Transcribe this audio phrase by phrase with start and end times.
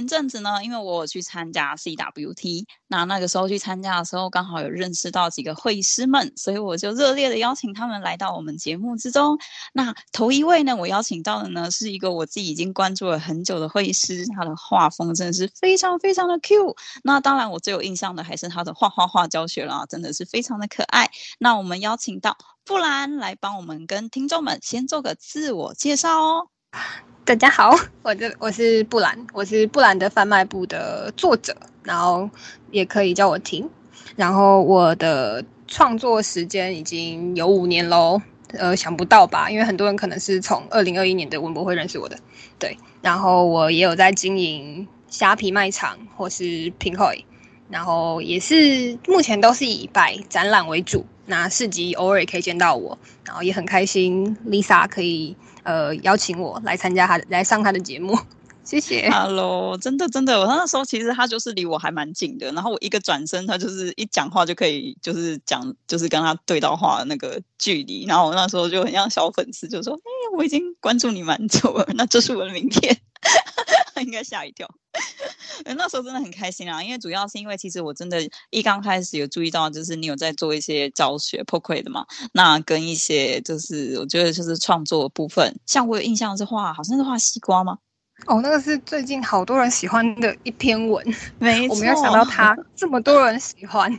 [0.00, 9.38] 前阵子呢，因为我有去参加 CWT，那那个时候去参加的时候，刚好有认识到几个绘师们，所以我就热烈的邀请他们来到我们节目之中。
[9.74, 16.74] 那头一位呢，我邀请到的呢，是一个我自己已经关注了很久的绘师，他的画风真的是非常非常的 Q。
[17.04, 21.10] 那当然，我最有印象的还是他的画画画教学啦，真的是非常的可爱。
[21.38, 26.48] 那我们邀请到布兰来帮我们跟听众们先做个自我介绍哦。
[27.24, 32.28] 大家好， 我这我是布兰，我是布兰的贩卖部的作者，然后
[32.70, 33.68] 也可以叫我婷。
[34.16, 38.20] 然后我的创作时间已经有五年喽，
[38.52, 39.50] 呃，想不到吧？
[39.50, 42.16] 因为很多人可能是从二零二一年的文博会认识我的，
[42.58, 42.76] 对。
[43.02, 46.44] 然后我也有在经营虾皮卖场或是
[46.78, 47.24] Pinkoi，
[47.68, 55.36] 然后也是目前都是以摆展览为主，那市集偶尔也可以见到我，然后也很开心，Lisa 可以。
[55.62, 58.18] 呃，邀请我来参加他的，来上他的节目，
[58.64, 59.10] 谢谢。
[59.10, 72.96] Hello，真的真的，我那时候其实他就是离我还蛮近的，然后我一个转身，他就是一讲话就可以，就是讲，就是跟他对到话的那个距离，然后我那时候就很像小粉丝，就说：“哎、我已经关注你蛮久了，那这是我的名片。”
[74.02, 74.68] 应该吓一跳。
[75.76, 78.18] 那时候真的很开心啊，因为主要是因为其实我真的，
[78.50, 87.78] 一刚开始有注意到，就是你有在做一些教学 Pocket 的嘛，那跟一些就是我觉得就是创作的部分，像我有印象是画，好像是画西瓜吗？
[88.26, 91.02] 哦，那个是最近好多人喜欢的一篇文，
[91.38, 93.90] 没错，我没有想到他这么多人喜欢，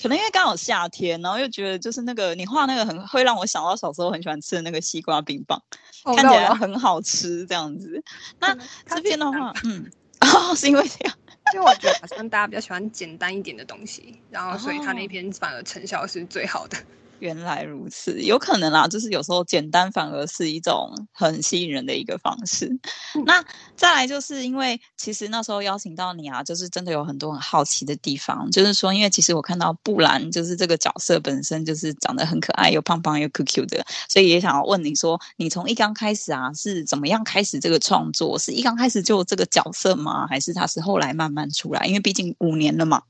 [0.00, 5.62] 可能因为刚好夏天，然后又觉得就是那个你画那个很会让我想到小时候很喜欢吃的那个西瓜冰棒，
[6.04, 8.02] 哦、看起来很好吃这样子。
[8.38, 9.90] 那这边的话，嗯。
[10.20, 11.14] 哦，是因为这样，
[11.52, 16.78] 就我觉得好像大家比较喜欢简单一点的东西，然后所以他那篇反而成效是最好的。
[17.18, 22.66] 原来如此，有可能啦，就是有时候简单反而是一种很吸引人的一个方式。
[23.14, 23.44] 嗯、那
[23.76, 38.38] 再来就是因为其实那时候邀请到你啊，就是真的有很多很好奇的地方，就是说，因为其实我看到布兰就是这个角色本身就是长得很可爱，又胖胖又 Q Q 的，所以也想要问你说，你从一刚开始啊是怎么样开始这个创作？
[38.38, 40.26] 是一刚开始就有这个角色吗？
[40.26, 41.86] 还是他是后来慢慢出来？
[41.86, 43.02] 因为毕竟五年了嘛。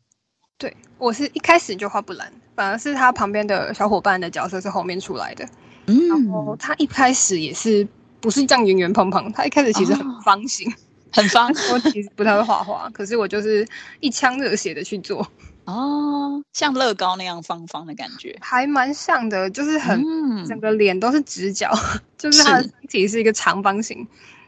[0.58, 5.46] 对，我是一开始就画布兰，反而是他旁边的小伙伴的角色是后面出来的。
[5.86, 7.86] 嗯，然后他一开始也是
[8.20, 10.74] 不是这样圆圆胖胖，他一开始其实很方形，哦、
[11.12, 11.48] 很方。
[11.72, 13.66] 我其实不太会画画，可是我就是
[14.00, 15.30] 一腔热血的去做。
[15.66, 21.70] 哦，像乐高那样方方的感觉，还蛮像的，就是很、嗯、整个脸都是直角，
[22.16, 24.06] 就是他的身体是一个长方形，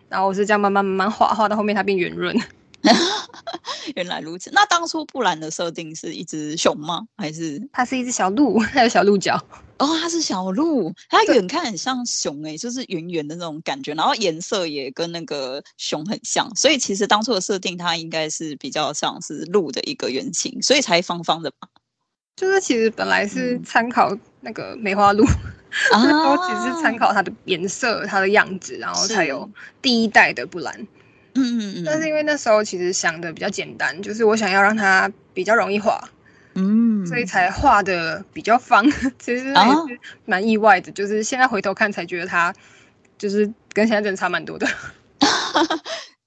[0.08, 2.34] 然后我是这样慢慢慢慢画，画到后面它变圆润。
[3.98, 4.48] 原来如此。
[4.53, 7.04] 那当初布兰的设定是一只熊吗？
[7.16, 8.60] 还是它是一只小鹿？
[8.62, 9.34] 还有小鹿角
[9.78, 10.92] 哦，它是小鹿。
[11.09, 16.48] 它远看很像熊哎、欸，就是圆圆的那种感觉，然后颜色也跟那个熊很像。
[16.54, 21.66] 所以其实当初的设定，它应该是比较像是鹿的一个原型，所以才方方的吧？
[22.37, 25.25] 就是其实本来是参考那个梅花鹿，
[25.91, 29.50] 然后只是参考它的颜色、它的样子，然后才有
[29.82, 30.87] 第一代的布兰。
[31.43, 35.99] 嗯嗯嗯，但是因为那时候其实想的比较简单，就是我想要让它比较容易画，
[36.54, 38.84] 嗯，所以才画的比较方。
[39.19, 42.54] 其实也是蛮意外的，就是现在回头看才觉得它
[43.16, 44.66] 就是跟现在真的差蛮多的。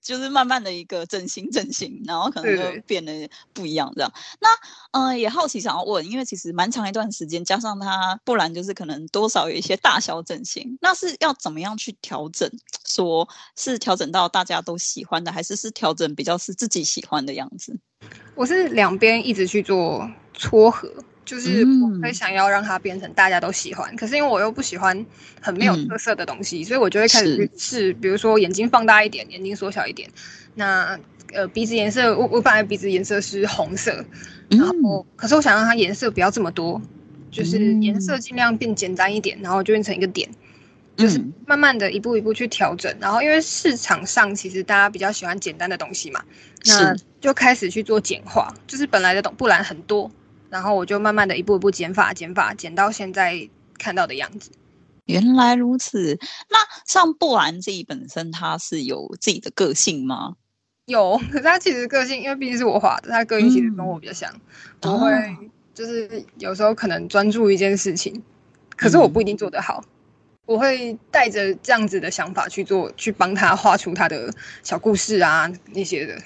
[0.01, 4.12] 就是慢慢的一个整形整形，然后可能就变得不一样这样。
[4.39, 4.50] 那
[4.91, 12.50] 嗯、呃，也好奇想要问，因为其实蛮长一段时间，加上它，不然就是可能多少有一些大小整形，那是要怎么样去调整？
[12.85, 17.78] 说是调整到大家都喜欢的，还是是调整比较是自己喜欢的样子？
[18.35, 20.91] 我是两边一直去做撮合。
[21.31, 25.05] 就是我会想要让它变成大家都喜欢，嗯、可是因为我又不喜欢
[25.39, 30.09] 很没有特色的东西，嗯、所以我就会开始去试，比如说眼睛放大一点，眼睛缩小一点。
[30.55, 30.99] 那
[31.31, 34.03] 呃鼻子颜色，我我本来鼻子颜色是红色，
[34.49, 36.81] 然后、嗯、可是我想让它颜色不要这么多，
[37.31, 40.29] 就是颜色尽量变简单一点，然后就变成一个点，
[40.97, 42.93] 就是慢慢的一步一步去调整。
[42.99, 46.22] 然后因为市场上其实大家比较喜欢简单的东西嘛，
[46.66, 50.11] 那就开始去做简化，就是本来的东布兰很多。
[50.51, 53.49] 然后我就慢慢的一步一步减法，减法，减到现在
[53.79, 54.51] 看到的样子。
[55.05, 56.19] 原来如此。
[56.49, 60.35] 那像布兰自己本身，他是有自己的个性吗？
[60.85, 64.29] 有，可是他其实个性，因为毕竟是我画的，他个性其实跟我比较像。
[64.81, 68.21] 我、嗯、会就是有时候可能专注一件事情，
[68.75, 69.81] 可是我不一定做得好。
[69.85, 69.89] 嗯、
[70.47, 74.33] 我会带着这样子的想法去做，去帮他画出他的
[74.63, 76.21] 小故事啊那些的。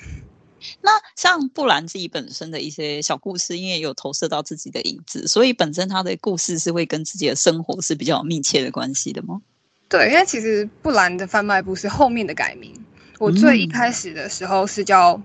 [0.81, 9.41] 那像布兰自己本身的一些小故事，因为有投射到自己的影子，所以本身他的故事是会跟自己的生活是比较密切的关系的吗？
[9.87, 12.73] 对，因为其实布兰的贩卖部是后面的改名，
[13.19, 15.21] 我最一开始的时候是叫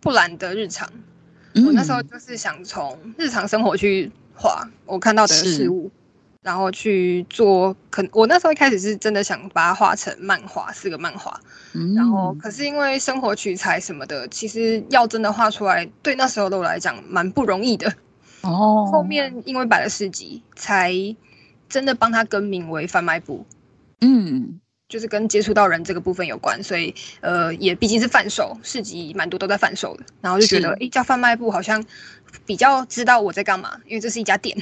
[0.00, 0.88] 布兰的日常，
[1.54, 5.90] 嗯、我那时候就是想从日常生活去画我看到的事物，
[6.46, 7.76] 然后去做。
[7.90, 11.40] 可我那时候一开始是真的想把它画成漫画，四个漫画。
[11.74, 17.92] 嗯、然后可是因为生活取材什么的，其实要真的画出来，对那时候的我来讲蛮不容易的。
[18.42, 20.92] 哦，后面因为摆了市集，才
[21.68, 23.44] 真的帮他更名为贩卖部。
[24.00, 24.60] 嗯。
[24.88, 31.84] 就是跟接触到人这个部分有关，所以呃，也毕竟是贩售市集，蛮多都在贩售的，然后就觉得，哎，叫贩卖部好像
[32.46, 34.56] 比较知道我在干嘛，因为这是一家店，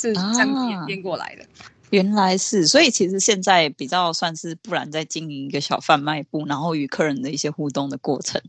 [0.00, 1.42] 是这样演变过来的。
[1.42, 8.40] 啊，原来是，所以其实现在比较算是不然在经营一个小贩卖部，然后与客人的一些互动的过程。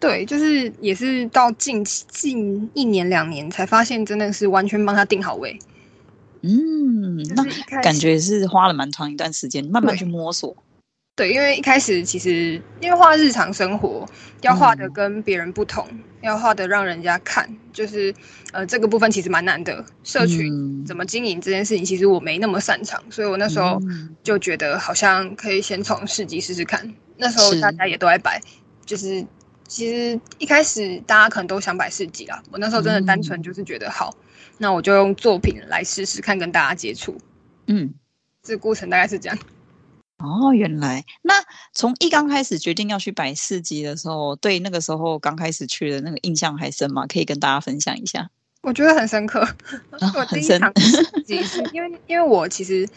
[0.00, 5.58] 对，就是也是到近近一年两年才发现，真的是完全帮他定好位。
[6.42, 7.42] 嗯，那
[7.80, 10.54] 感觉是花了蛮长一段时间，慢慢去摸索。
[11.16, 14.06] 对，因为一开始其实因为画日常生活，
[14.42, 18.14] 要画的跟别人不同，嗯、要画的让人家看，就是
[18.52, 19.84] 呃这个部分其实蛮难的。
[20.02, 23.80] 社群怎么经营这件事情，其实我没那么擅长，所以我那时候
[24.22, 26.92] 就觉得好像可以先从市集试试看。
[27.16, 28.40] 那时候大家也都在摆，
[28.84, 29.24] 就是
[29.68, 32.42] 其实一开始大家可能都想摆市集啦。
[32.50, 34.16] 我那时候真的单纯就是觉得好。
[34.58, 37.18] 那我就用作品来试试看，跟大家接触。
[37.66, 37.92] 嗯，
[38.42, 39.36] 这个过程大概是这样。
[40.18, 41.34] 哦，原来那
[41.72, 47.06] 从一刚开始决定要去摆市集的时候，对那个时候刚开始去的那个印象还深吗？
[47.06, 48.30] 可以跟大家分享一下。
[48.62, 49.40] 我觉得很深刻。
[49.90, 52.88] 哦、 我第一场市集是因为因为我其实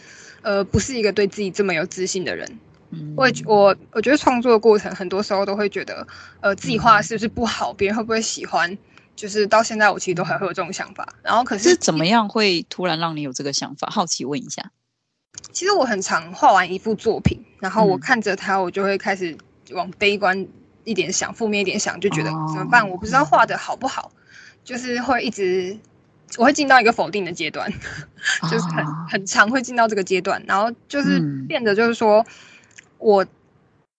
[0.42, 2.58] 呃不是一个对自己这么有自信的人。
[2.90, 6.06] 嗯，我我我觉得创作的过程很多时候都会觉得
[6.40, 8.78] 呃自己画是不是不好，别、嗯、人会不会喜欢？
[9.14, 11.06] 就是到现在，我其实都还会有这种想法。
[11.22, 13.90] 然后，可是，是怎么样会突然让你有这个想法？
[13.90, 14.70] 好奇问一下。
[15.52, 19.36] 其实我很常画完一幅作品，然后我看着它，我就会开始
[19.72, 20.46] 往悲观
[20.84, 22.88] 一点想，负面一点想，就觉得怎么办？
[22.88, 24.12] 我不知道画的好不好，
[24.64, 25.76] 就是会一直，
[26.36, 27.72] 我会进到一个否定的阶段，
[28.50, 32.24] 就是很很常会进到这个阶段，然后就是变得就是说
[32.98, 33.26] 我。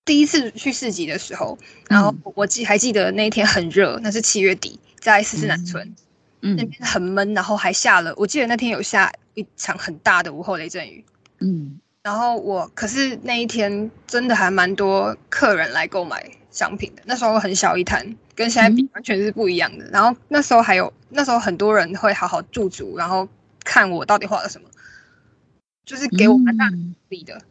[0.06, 1.56] 第一次去市集的时候，
[1.88, 5.94] 然后我记还记得那一天很热，那是七月底，在四四南村，
[6.42, 11.06] 嗯，那边很闷，然后还下了，我记得那天有下一场很大的午后雷阵雨，
[11.40, 19.86] 嗯，然后我可是那一天真的还蛮多客人来购买商品的，那时候很小一摊，跟现在比完全是不一样的。
[19.92, 23.28] 然后那时候还有那时候很多人会好好驻足，然后
[23.64, 24.68] 看我到底画了什么，
[25.86, 26.70] 就是给我蛮大
[27.10, 27.42] 力的，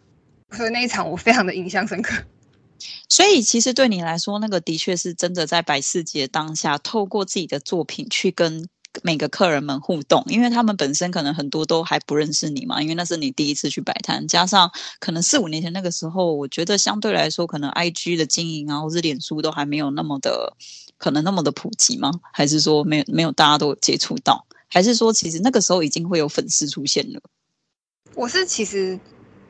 [0.51, 2.15] 所以那一场我非常的印象深刻。
[3.09, 8.69] 所以，其实对你来说，那个的确是真的在百事节当下，透过自己的作品去跟
[9.03, 20.53] 每个客人们互动，因为他们本身可能很多都还不认识你嘛，因为那是你第一次去摆摊，加上可能四五年前那个时候，我觉得相对来说，可能 IG 的经营啊，或是脸书都还没有那么的
[20.97, 22.11] 可能那么的普及吗？
[22.33, 24.45] 还是说没有没有大家都有接触到？
[24.69, 27.21] 还是说其实那个时候已经会有粉丝出现了？
[28.15, 28.99] 我是其实。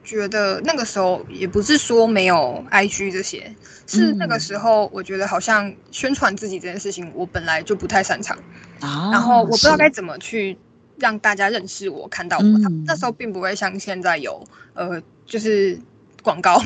[0.08, 3.54] 觉得那个时候也不是说没有 IG 这些，
[3.86, 8.34] 是那个时候我觉得好像宣传自己这件事情，我本来就不太擅长，
[8.80, 10.56] 啊、然后我不知道该怎么去
[10.96, 12.42] 让大家认识我，看到我。
[12.42, 15.78] 嗯、那时候并不会像现在有呃，就是
[16.22, 16.58] 广告，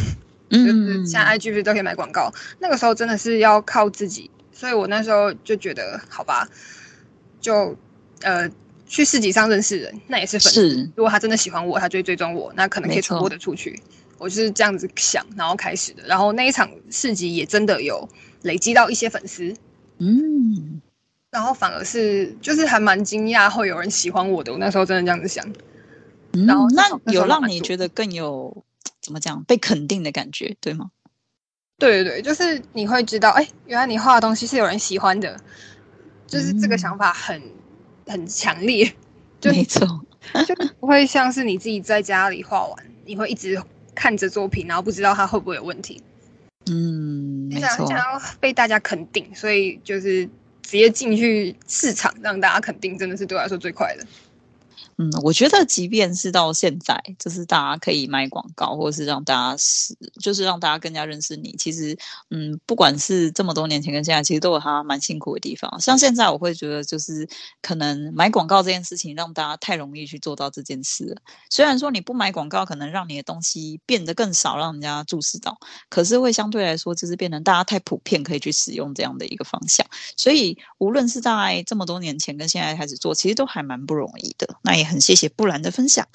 [0.50, 6.48] 嗯、就是像 IG 不是都可以买广告，那个时候真的是要靠自己，所以我那时候就觉得好吧，
[7.40, 7.76] 就
[8.22, 8.48] 呃。
[8.92, 10.68] 去市集上认识人，那也是粉丝。
[10.68, 13.82] 是如果他真的喜欢我，他就会追踪我，那可能可以传播的出去。
[14.18, 16.02] 我就是这样子想，然后开始的。
[16.02, 18.06] 然后那一场市集也真的有
[18.42, 19.56] 累积到一些粉丝，
[19.96, 20.82] 嗯，
[21.30, 24.52] 然后反而是就是还蛮惊讶会有人喜欢我的。
[24.52, 25.42] 我那时候真的这样子想。
[26.32, 28.62] 嗯、然后那有让你觉得更有
[29.00, 30.90] 怎么讲被肯定的感觉，对吗？
[31.78, 35.40] 对对对，就是你会知道，哎，原来你画的东西是有人喜欢的，
[36.26, 37.40] 就是这个想法很。
[37.40, 37.52] 嗯
[38.06, 38.92] 很强烈，
[39.40, 39.86] 就没错，
[40.46, 43.60] 就不会像是你自己在家里画完，你会一直
[43.94, 46.02] 看着作品，然后不知道它会不会有问题。
[46.70, 50.24] 嗯，没错，想要被大家肯定，所以就是
[50.62, 54.06] 直接进去市场让大家肯定，真的是对我来说最快的。
[54.98, 61.54] 嗯，我觉得即便是到现在，就是大家可以买广告，或是让大家是，就是让大家更加认识你。
[61.58, 61.96] 其实，
[62.30, 65.80] 嗯，不管是这么多年前跟现在，其实都有它蛮辛苦的地方。
[65.80, 67.26] 像现在，我会觉得就是
[67.62, 71.16] 可能买广告这件事情，让大家太容易去做到这件事。
[71.50, 75.58] 虽然说你不买广告，可能让你的东西变得更少，让人家注视到，
[75.88, 79.86] 可是会相对来说，就是变成大家太普遍可以去使用这样的一个方向。
[80.16, 84.46] 所以，无论是在这么多年前跟现在开始做，其实都还蛮不容易的。
[84.62, 86.06] 那也很谢谢布兰的分享。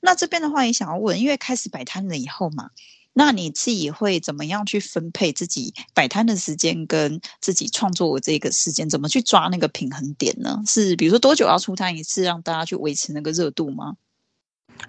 [0.00, 2.70] 那这边的话也想要问，因为开始摆摊了以后嘛，
[3.12, 8.88] 那你自己会怎么样去分配自己摆摊的时间跟自己创作的这个时间？
[8.90, 10.62] 怎么去抓那个平衡点呢？
[10.66, 13.94] 是比如说多久要出摊一次，让大家去维持那个热度吗？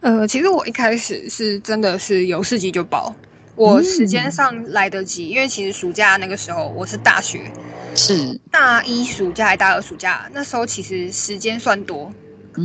[0.02, 3.16] 呃，其实我一开始是真的是有市集就包，
[3.56, 7.50] 我时间上来得及，嗯、因为其实暑假那个时候我是大学，
[7.96, 12.14] 是大一暑假还大二暑假，那时候其实时间算多，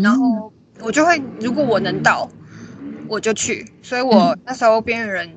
[0.03, 2.31] 然后我就会如果我能到。
[3.09, 5.29] 我就去，所以我那时候边缘人，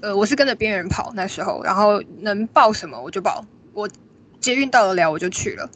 [0.00, 3.88] 嗯、呃，我是跟着边缘人跑那时候，然后能报什么我就报，我
[4.40, 5.70] 捷运到得了我就去了，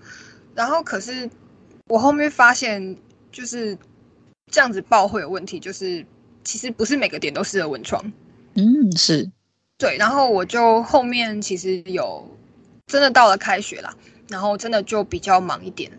[0.56, 1.30] 然后可是
[1.86, 2.96] 我后面发现
[3.30, 3.78] 就是
[4.50, 6.04] 这样子报会有问题，就是
[6.42, 8.12] 其实不是每个点都适合文创，
[8.54, 9.30] 嗯，是。
[9.78, 12.28] 对，然后我就后面其实有
[12.86, 13.94] 真的到了开学啦，
[14.28, 15.92] 然后真的就比较忙一点，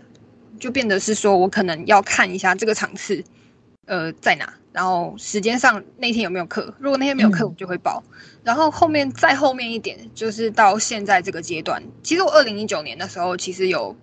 [0.62, 3.22] 就变得是说我可能要看一下这个场次，
[3.88, 4.53] 呃，在哪。
[4.72, 6.74] 然后时间上那天有没有课？
[6.80, 8.01] 如果那天没有课，我就会报。
[8.08, 11.84] 嗯、然后后面再后面一点，就是到现在这个阶段。
[12.01, 13.94] 其实我二零一九年的时候，其实有，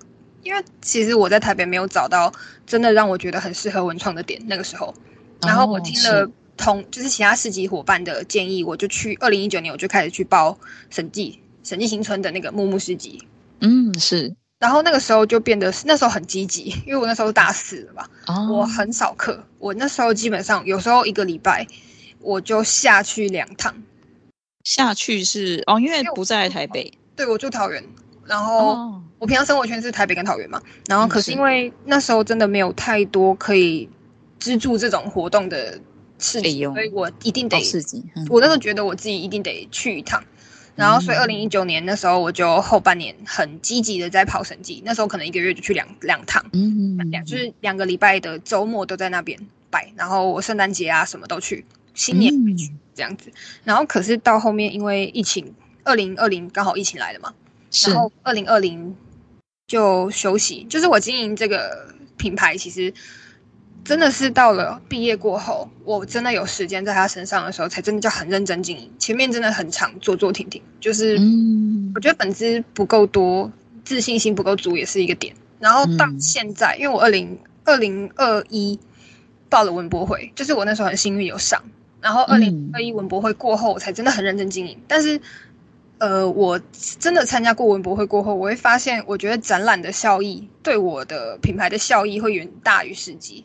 [0.42, 2.30] 因为其实我在台北没有找到
[2.66, 4.38] 真的让我觉得很适合文创的点。
[4.46, 4.92] 那个时候，
[5.40, 10.58] 然后我听了同、就是其他市集伙伴的建议，我就去二零一九年我就开始去报
[10.90, 13.22] 审计审计新村的那个木木市集。
[13.60, 14.34] 嗯，是。
[14.58, 18.50] 然后那个时候就变得是那时候很积极，因为我那时候大四了吧，oh.
[18.50, 21.66] 我很少课，我那时候基本上有时候一个礼拜
[22.20, 23.74] 我就下去两趟。
[24.64, 27.82] 下去是哦，因为不在台北，对，我住桃园，
[28.26, 28.94] 然后、oh.
[29.20, 33.88] 我平常生活圈是台北跟桃园嘛，然后可是因为那时候真的没有太多可以
[34.40, 35.78] 资助这种活动的
[36.18, 37.56] 事情，所以我一定得、
[38.16, 40.22] 嗯、我那时候觉得我自己一定得去一趟。
[40.78, 44.80] 然后，所以二零一九年那时候，我就后半年很积极的在跑审计。
[44.84, 49.36] 那时候可能一个月就去两两趟，嗯，两就是两个礼拜的周末都在那边
[49.70, 49.92] 摆。
[49.96, 53.32] 然后我圣诞节啊什么都去，新年回去这样子。
[53.64, 57.34] 然后可是到后面因为疫情，二零二零刚好疫情来了嘛，
[57.88, 58.96] 然后二零二零
[59.66, 60.62] 就休息。
[60.70, 62.94] 就是我经营这个品牌，其实。
[63.88, 68.92] 真的是到了毕业过后，我真的有时间在他身上的时候，才真的叫很认真经营。
[68.98, 71.18] 前面真的很长，做做停停，就是
[71.94, 73.50] 我觉得本资不够多，
[73.86, 75.34] 自信心不够足也是一个点。
[75.58, 78.78] 然后到现在，因为我二零二零二一
[79.48, 81.64] 报了文博会，就是我那时候很幸运有上。
[82.02, 84.78] 然后二零二一文博会过后，我才真的很认真经营。
[84.86, 85.18] 但是，
[85.96, 86.60] 呃，我
[86.98, 93.42] 真的参加过文博会过后，我会发现，我觉得展览的效益对我的品牌的效益会远大于市集。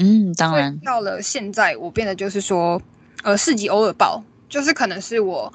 [0.00, 0.78] 嗯，当然。
[0.78, 2.80] 到了现在，我变得就是说，
[3.22, 5.52] 呃，市级偶尔报，就是可能是我，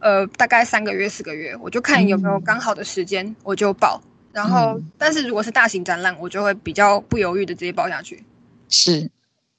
[0.00, 4.00] 呃，大概三个月、四个月，我就看有没有刚好的时间，我就报。
[4.04, 8.22] 嗯、然后，但是如果是大型展览，我就会比较不犹豫的直接报下去。
[8.68, 9.10] 是，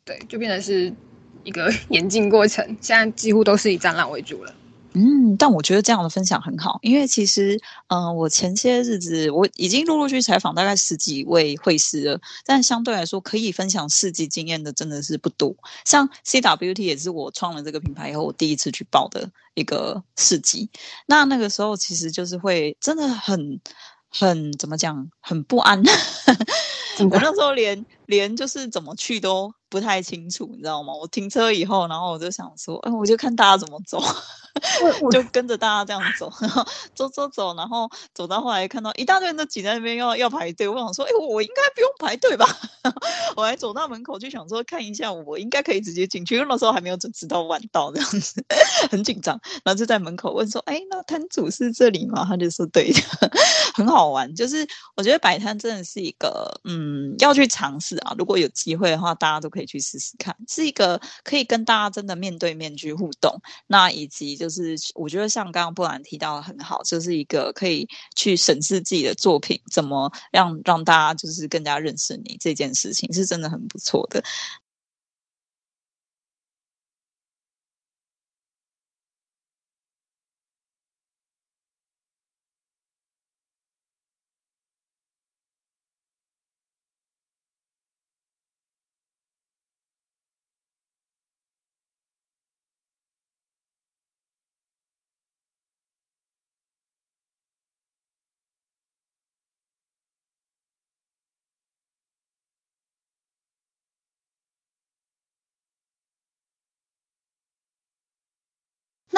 [0.05, 0.93] 对，就变成是
[1.43, 2.63] 一个 演进过程。
[2.79, 4.53] 现在几乎都是以展览为主了。
[4.97, 7.55] 嗯，但我觉得这样的分享很好，因为其实，
[7.89, 15.55] 嗯、呃，我前些日子我已经陆陆续续采访大概十几位会师了，但相对来说可以分享市集经验的真的是不多。
[15.85, 20.67] 像 CWT 也是我创了这个品牌以后，我第一次去报的一个市集。
[21.05, 23.61] 那那个时候其实就是会真的很
[24.09, 25.79] 很怎么讲，很不安。
[26.99, 30.91] 我那时候连连就是怎么去都不太清楚，你知道吗？
[30.95, 34.01] 我停车以后，然后我就想说，哎，我就看大家怎么走。
[35.11, 42.45] 就跟着大家这样走，然 后走走走，然后走到后来看到一大堆人都挤在那边要要排队，我想说，哎，我应该不用排队吧？
[43.35, 48.43] 我还走到门口就想说看一下，我应该可以直接进去，因为那时候还没有准时到晚到这样子，
[48.89, 49.39] 很紧张。
[49.63, 52.25] 然后就在门口问说，哎，那摊主是这里吗？
[52.27, 52.99] 他就说对的，
[53.75, 54.33] 很好玩。
[54.35, 58.15] 就是我觉得摆摊真的是一个，嗯，要去尝试啊。
[58.17, 64.46] 如果有机会的话，大家都可以去试试看，是一个可以跟大家真的面对面去互动，那以及就。
[64.47, 67.85] 就是我觉得像刚刚布兰提到的很好，就是一个可以
[68.15, 74.23] 去审视自己的作品，怎么让让大家就是更加认识你这件事情，是真的很不错的。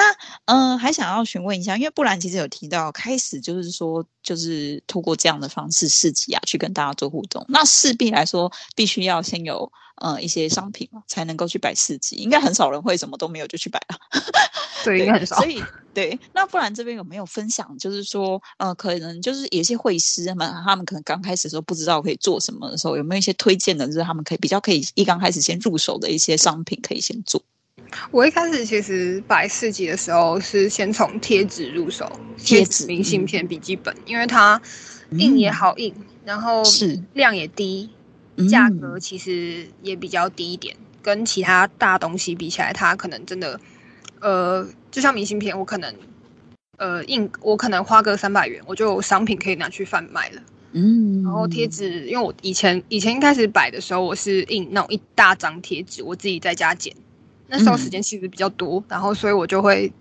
[0.00, 0.16] 那
[0.46, 7.44] 嗯、呃，还想要询问一下，因为不然其实有提到开始就是说，就是透过这样的方式市集啊，去跟大家做互动。
[7.48, 12.16] 那势必来说，必须要先有呃一些商品嘛，才能够去摆市集。
[12.16, 13.98] 应该很少人会什么都没有就去摆了。
[14.82, 15.36] 对，应该很少。
[15.36, 17.76] 所以对，那不然这边有没有分享？
[17.76, 27.42] 就是说，呃，可能就是有些会师们，他们可能刚开始的时候不知道可以做什么的时候，有没有一些推荐的，就是他们可以比较可以一刚开始先入手的一些商品，可以先做。
[28.10, 34.60] 我一开始其实摆市集的时候是先从贴纸入手，贴纸、明信片、笔记本，因为它
[35.12, 37.90] 印也好印，嗯、然后是量也低，
[38.48, 43.60] 价格其实也比较低一点，嗯、跟其他大东西比起来，它可能真的，
[44.20, 45.94] 呃，就像明信片，我可能，
[46.78, 50.42] 呃，印我可能花个三百元，我就有商品可以拿去贩卖了。
[50.72, 56.94] 嗯，然后贴纸，因为我以前以前一开始摆的时候，我是印那种一大张贴纸，我自己在家剪。
[57.50, 59.92] 那时候时间其实比较多，嗯、然后所以我就会，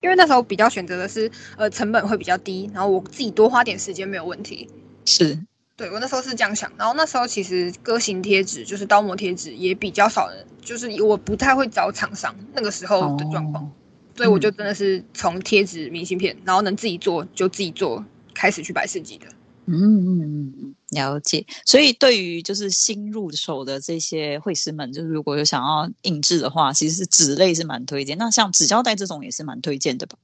[0.00, 4.68] 因为那时候比较选择的是，呃，成本会比较低，然后我自己多花点时间没有问题。
[5.04, 5.38] 是，
[5.76, 13.70] 对我那时候是这样想，然后那时候其实歌形贴纸就是刀模贴纸也比较少人，就是我不太会找厂商那个时候的状况，哦、
[14.16, 19.26] 所以我就真的是从贴纸明信片，然后能自己做就自己做，开始去摆设计的。
[19.66, 21.44] 嗯嗯嗯嗯，了解。
[21.66, 28.16] 所以对于就是新入手的这些会师们，就是如果有想要印制的话，其实是纸类是蛮推荐。
[28.16, 30.16] 那像纸胶带这种也是蛮推荐的吧？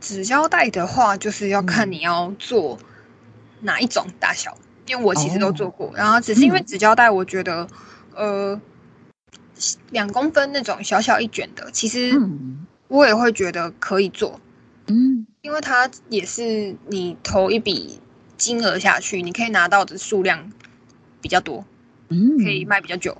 [0.00, 2.78] 纸胶带的话，就是要看你要做
[3.60, 5.86] 哪一种大小，嗯、因为我其实都做过。
[5.86, 7.66] 哦、然后只是因为纸胶带，我觉得、
[8.16, 8.60] 嗯、呃
[9.90, 12.12] 两公分那种小小一卷的，其实
[12.88, 14.38] 我也会觉得可以做。
[14.88, 18.00] 嗯，因为它也是你投一笔。
[18.42, 20.52] 金额下去，你可以拿到的数量
[21.20, 21.64] 比较多，
[22.08, 23.16] 嗯，可以卖比较久。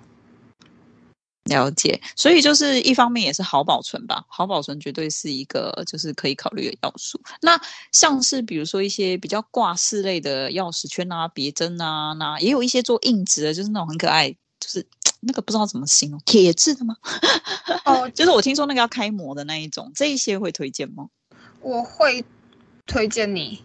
[1.45, 7.21] 了解，所以就是一方面也是好保存吧，好保存绝对是一个就是可以考虑的要素。
[7.41, 7.61] 那
[7.93, 14.85] 像是比如说一些比较挂饰类的钥匙圈啊、别针啊，那也有一些做硬质的，就是那种很可爱，就是
[15.21, 16.97] 那个不知道怎么形容，铁质的吗？
[17.85, 21.09] 哦， 就是我听说那个要开模的那一种，这一些会推荐吗？
[21.61, 22.25] 我会
[22.87, 23.63] 推荐你。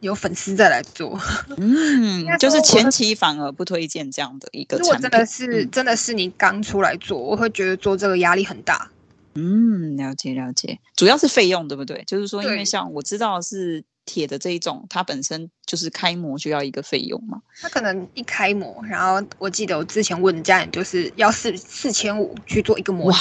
[0.00, 1.18] 有粉丝再来做，
[1.56, 4.76] 嗯，就是前期反而不推荐这样的一个。
[4.76, 8.90] 如果真的是、嗯、真的是你刚出来做，我会觉得做这个压力很大。
[9.34, 12.02] 嗯，了解了解，主要是费用对不对？
[12.06, 17.42] 就是说，因为像我知道是铁的这一种，它本身就是开模就要一个费用嘛。
[17.60, 23.10] 它可能一开模，然后我记得我之前问家人，就是要四四千五去做一个模。
[23.10, 23.18] 哇，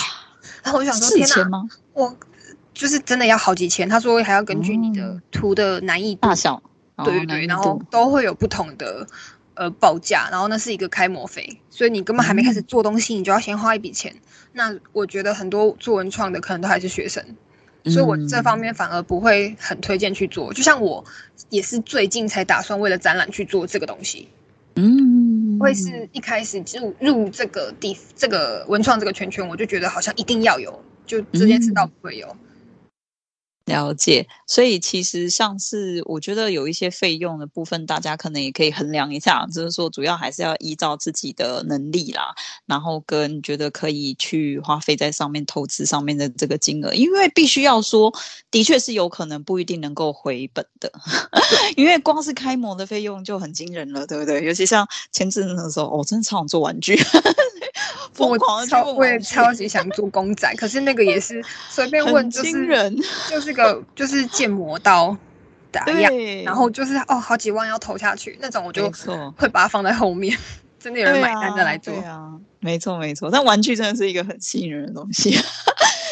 [0.63, 1.67] 然后我就想说，四千吗？
[1.91, 2.15] 我
[2.75, 3.89] 就是真的要好几千。
[3.89, 6.61] 他说还要根据你的图的难易度、大小。
[7.03, 9.05] 对对对，然后都会有不同的
[9.55, 14.15] 呃报价，然后那是一个开模费，所以你根本还没开始做东西，嗯、你就要先花一笔钱。
[14.53, 17.21] 那我觉得很多做文创的可能都还是学生，
[17.83, 20.53] 嗯、所以我这方面反而不会很推荐去做。
[20.53, 21.03] 就像我
[21.49, 24.29] 也是最近才打算为了展览去做这个东西，
[24.75, 32.25] 嗯，会是一开始就入这个地这个文创这个圈圈，我就觉得好像一定要有，就这件事倒不会有。
[32.29, 32.37] 嗯
[33.65, 42.33] 了解，所以其实像是我觉得有一些费用的部分，大家可能也可以衡量一下，就是说主要还是要依照自己的能力啦，
[42.67, 48.13] 然后跟觉得可以去花费在上面投资上面的这个金额，因为必须要说，
[48.51, 50.91] 的确是有可能不一定能够回本的，
[51.75, 54.43] 因为光是开模的费用就很惊人了，对不对？
[54.43, 56.95] 尤其像前阵子的时候，我、哦、真的超想做玩具。
[58.15, 62.97] 疯狂的超，我也超级想做公仔，可是那个也是 随便问，就是人
[63.29, 65.15] 就是个就是建模刀
[65.69, 66.11] 打样，
[66.45, 68.89] 然后就是哦好几万要投下去那种，我就
[69.35, 70.35] 会把它放在后面，
[70.79, 71.93] 真的有人买单的来做。
[71.93, 75.37] 对啊，没错没错，但玩具真的是一个很吸引人的东西。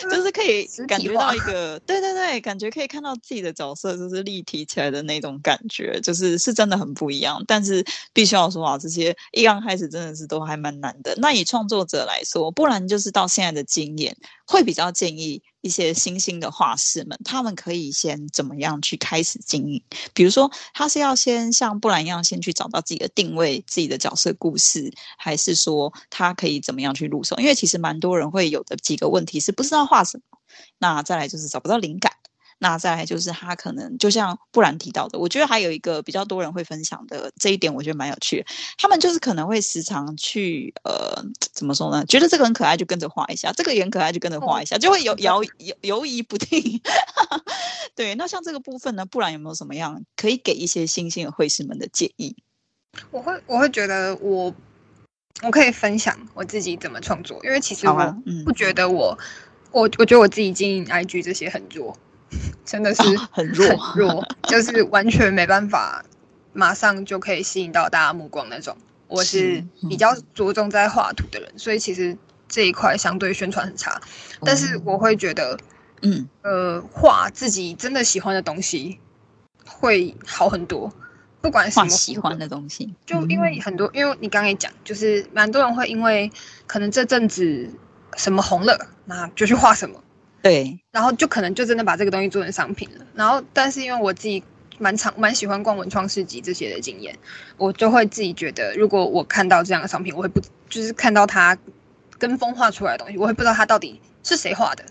[0.09, 7.43] 就是可以感觉到一个，对对对，感觉可以看到自己的角色就是立体起来的那种感觉，就是是真的很不一样。
[7.47, 11.13] 但是必须要说啊，这些一刚开始真的是都还蛮难的。
[11.17, 15.41] 那以创作者来说，不然就是到现在的经验，会比较建议。
[15.63, 19.81] 一些新兴的画师们，他们可以先怎么样去开始经营？
[20.13, 27.37] 比如说，他是要先像布兰一样，先去找到自己的定位、自己的角色故事，还是说他可以怎么样去入手？
[27.37, 30.37] 因为其实蛮多人会有的几个问题是不知道画什么，
[30.79, 32.11] 那再来就是找不到灵感。
[32.59, 38.45] 那再来就是他可能就像不然提到的，我觉得还有一个比较多人会分享的这一点，我觉得蛮有趣的。
[38.77, 42.05] 他们就是可能会时常去呃，怎么说呢？
[42.05, 46.81] 觉得这个很可爱，就跟着画一下；这个也很可爱，就跟着画一下，就会有 摇犹犹疑不定。
[47.95, 52.35] 对，那像这个部分呢，不然有没有什么样可以给一些新兴的绘师们的建议？
[53.11, 54.53] 我会我会觉得我
[55.41, 59.17] 我可以分享我自己怎么创作，因为其实我不觉得我。
[59.71, 61.97] 我我觉得我自己经营 IG 这些很弱，
[62.65, 66.03] 真的是很弱，很弱，就是完全没办法
[66.53, 68.75] 马上就可以吸引到大家目光那种。
[69.07, 72.17] 我是比较着重在画图的人，所以其实
[72.47, 74.01] 这一块相对宣传很差。
[74.41, 75.57] 但是我会觉得，
[76.01, 78.99] 嗯，呃，画自己真的喜欢的东西
[79.65, 80.91] 会好很多。
[81.41, 86.31] 不管什么喜欢的东西，就因为很多，因为你刚刚也讲，就是蛮多人会因为
[86.65, 87.69] 可能这阵子
[88.15, 90.02] 什么红了，那就去画什么，
[90.43, 93.05] 对，然后就可能就真的把这个东西做成商品了。
[93.15, 94.43] 然后，但是因为我自己
[94.77, 97.17] 蛮常蛮喜欢逛文创市集这些的经验，
[97.57, 101.57] 我就会自己觉得，如果我看到这样的商品，我会不就是看到它
[102.19, 104.83] 跟风画出来的东西，我会不知道它到底是谁画的。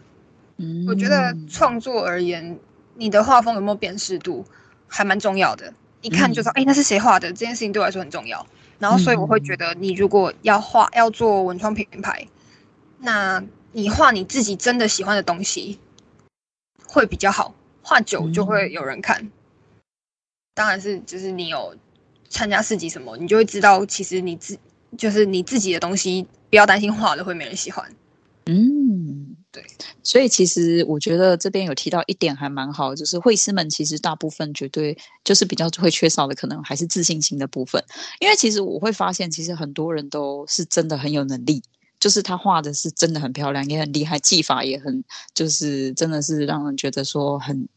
[0.56, 2.58] 嗯，我觉得创作而言，
[2.94, 4.44] 你的画风有没有辨识度，
[4.88, 5.72] 还蛮重要的。
[6.00, 7.28] 一看就知道，哎、嗯欸，那是谁画的？
[7.28, 8.44] 这件事情对我来说很重要。
[8.78, 12.26] 然后，所以我会觉得，你如果要画、要做文创品牌，
[12.98, 13.40] 那
[13.72, 15.78] 你画你自己真的喜欢的东西
[16.86, 19.22] 会比较好，画久就会有人看。
[19.22, 19.32] 嗯、
[20.54, 21.74] 当然是，就是你有
[22.28, 24.58] 参加市集什么，你就会知道，其实你自
[24.96, 27.94] 就是你自己的东西，不要担心画了会没人喜欢。
[28.46, 29.36] 嗯。
[29.52, 29.62] 对，
[30.02, 37.84] 所以其实我觉得这边有提到一点还蛮好，就是绘师们其实大部分绝对就是比较会缺少的，可能还是自信心的部分。
[38.18, 41.62] 因为其实我会发现，其实很多人都是真的很有能力，
[42.02, 47.68] 就是他画的是真的很漂亮，也很厉害，技法也很，就是真的是让人觉得说很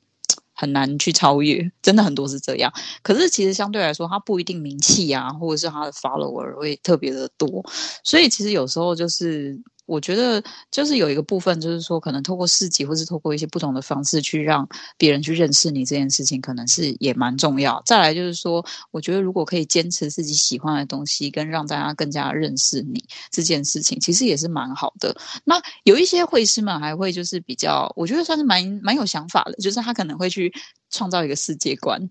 [0.51, 2.73] 很难去超越，真的很多是这样。
[3.03, 7.63] 可是其实相对来说，他不一定名气啊，或者是他的 follower 会特别的多，
[8.03, 9.61] 所以其实有时候就是。
[9.85, 14.67] 我觉得就是有一个部分，就是说可能透过市集，或是透过一些不同的方式去让
[14.97, 17.81] 别人去认识你这件事情，可能是也蛮重要。
[17.85, 25.15] 再来就是说，我觉得如果可以坚持自己喜欢的东西，跟让大家更加认识你这件事情，其实也是蛮好的。
[25.43, 30.53] 那有一些会师们还会就是比较，我觉得算是蛮蛮有想法的，就是他可能会去
[30.89, 32.09] 创造一个世界观。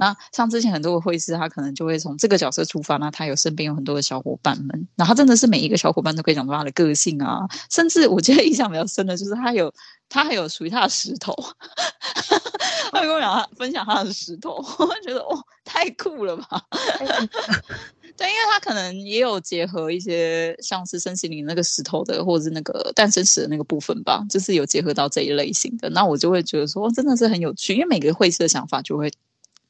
[0.00, 9.70] 那像之前很多的会师，他可能就会从这个角色出发，那他有身边有很多的小伙伴们，然后真的是每一个小伙伴都可以讲出他的个性啊，甚至我觉得印象比较深的就是他有
[10.08, 11.34] 他还有属于他的石头，
[12.90, 16.62] 他会跟我讲他分享他的石头， 我会觉得哦太酷了吧，
[18.16, 29.12] 对，因为他可能也有结合一些像是身心灵那个石头的，或者是那个诞生石的那个部分吧，就是有结合到这一类型的，那我就会觉得说真的是很有趣，因为每个会师的想法就会。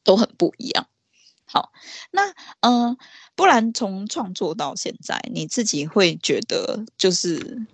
[0.04, 0.86] 都很不一样。
[1.44, 1.72] 好，
[2.12, 2.28] 那
[2.60, 2.96] 嗯、呃，
[3.34, 7.66] 不然从创作到现在，你自己会觉得，就是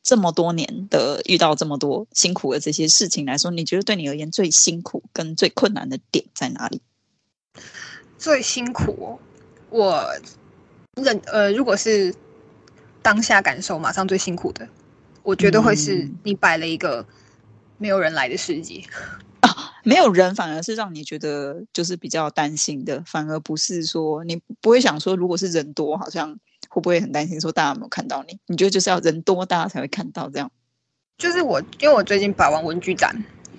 [0.00, 6.80] 这么多年的遇到这么多辛苦的这些事情来说，你觉得对你而言最辛苦跟最困难的点在哪里？
[8.16, 9.18] 最辛苦，
[9.70, 10.06] 我
[10.94, 12.14] 认呃，如果是
[13.02, 14.68] 当下感受马上最辛苦的，
[15.24, 17.04] 我觉得会是你摆了一个
[17.76, 18.84] 没有人来的世界。
[19.18, 19.25] 嗯
[19.86, 26.36] 没有人，反而是让你觉得就是比较担心的，反而不是说你不会想说，如果是人多，好像
[26.68, 28.36] 会不会很担心说大家有没有看到你？
[28.48, 30.50] 你觉得就是要人多，大家才会看到这样？
[31.18, 33.14] 就是我，因为我最近摆完文具展，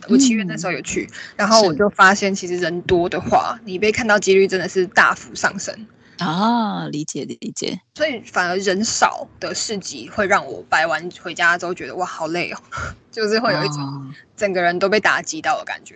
[0.09, 5.73] 我七月那时候有去，嗯、然后我就发现，其实人多的话，你被看到几率真的是大幅上升
[6.17, 6.89] 啊！
[6.89, 12.59] 理解理解，所以反而人少的市集会让我摆完回家之后觉得哇，好累哦，
[13.09, 15.95] 就是会有一种整个人都被打击到的感觉。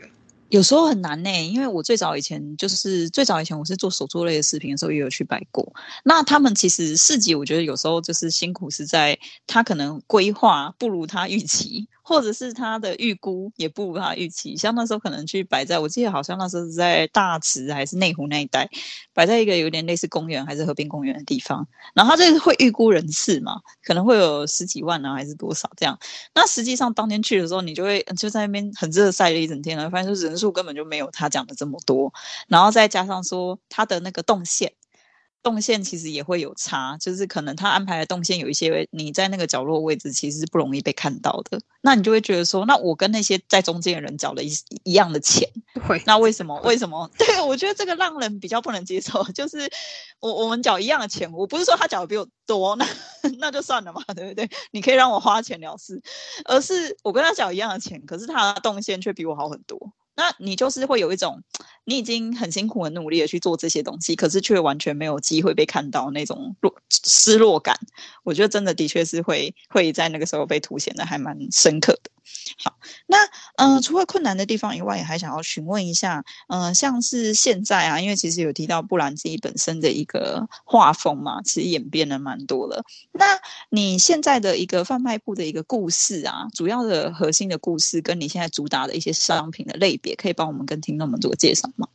[0.51, 5.73] 有时候很难呢、因为我最早以前就是最早以前我是做手作类的视频的时候，也有去摆过。
[6.03, 11.87] 那他们其实四级，我觉得有时候就是辛苦是在他可能规划不如他预期。
[12.12, 18.69] 或者是他的预估也不如他预期，像那时候可能去摆在，我记得好像那时候是在大池还是内湖那一带，
[19.13, 25.97] 摆在一个有点类似公园还是河滨公园的地方，然后他这个会预估人次嘛，可能会有十几万啊还是多少这样，
[26.36, 32.12] 那实际上当天去的时候，你就会就在那边很热晒了一整天了，发现就人数根本就没有他讲的这么多，
[32.50, 34.74] 然后再加上说他的那个动线。
[35.43, 44.51] 动线其实也会有差，就是可能他安排的动线有一些你在那个角落位置其实是不容易被看到的，那你就会觉得说，那我跟那些在中间的人缴了一
[44.84, 45.49] 一样的钱，
[45.88, 46.60] 会，那为什么？
[46.62, 47.10] 为什么？
[47.17, 49.69] 对，我觉得这个让人比较不能接受，就是
[50.19, 52.88] 我我们缴一样的钱，我不是说他缴的比我多，那
[53.39, 54.49] 那就算了嘛，对不对？
[54.71, 56.01] 你可以让我花钱了事，
[56.45, 59.91] 而是我跟他缴一样的钱，可是他的动线却比我好很多。
[60.21, 61.41] 那你就是会有一种，
[61.84, 67.75] 你已经很辛苦、很努力的去做这些东西，可是却完全没有机会被看到那种落失落感。
[68.21, 72.12] 我觉得真的的确是会会在那个时候被凸显的还蛮深刻的。
[72.63, 73.17] 好，那
[73.62, 82.84] 呃，除了困难的地方以外，也还想要询问一下，嗯、呃，像是现在啊，因为其实有提到布兰自己本身的一个画风嘛，其实演变了蛮多了。
[83.12, 91.88] 那你现在的一个贩卖部的一个故事啊，主要的核心的故事，跟你现在主打的一些商品的类别，可以帮我们跟听众们做个介绍吗？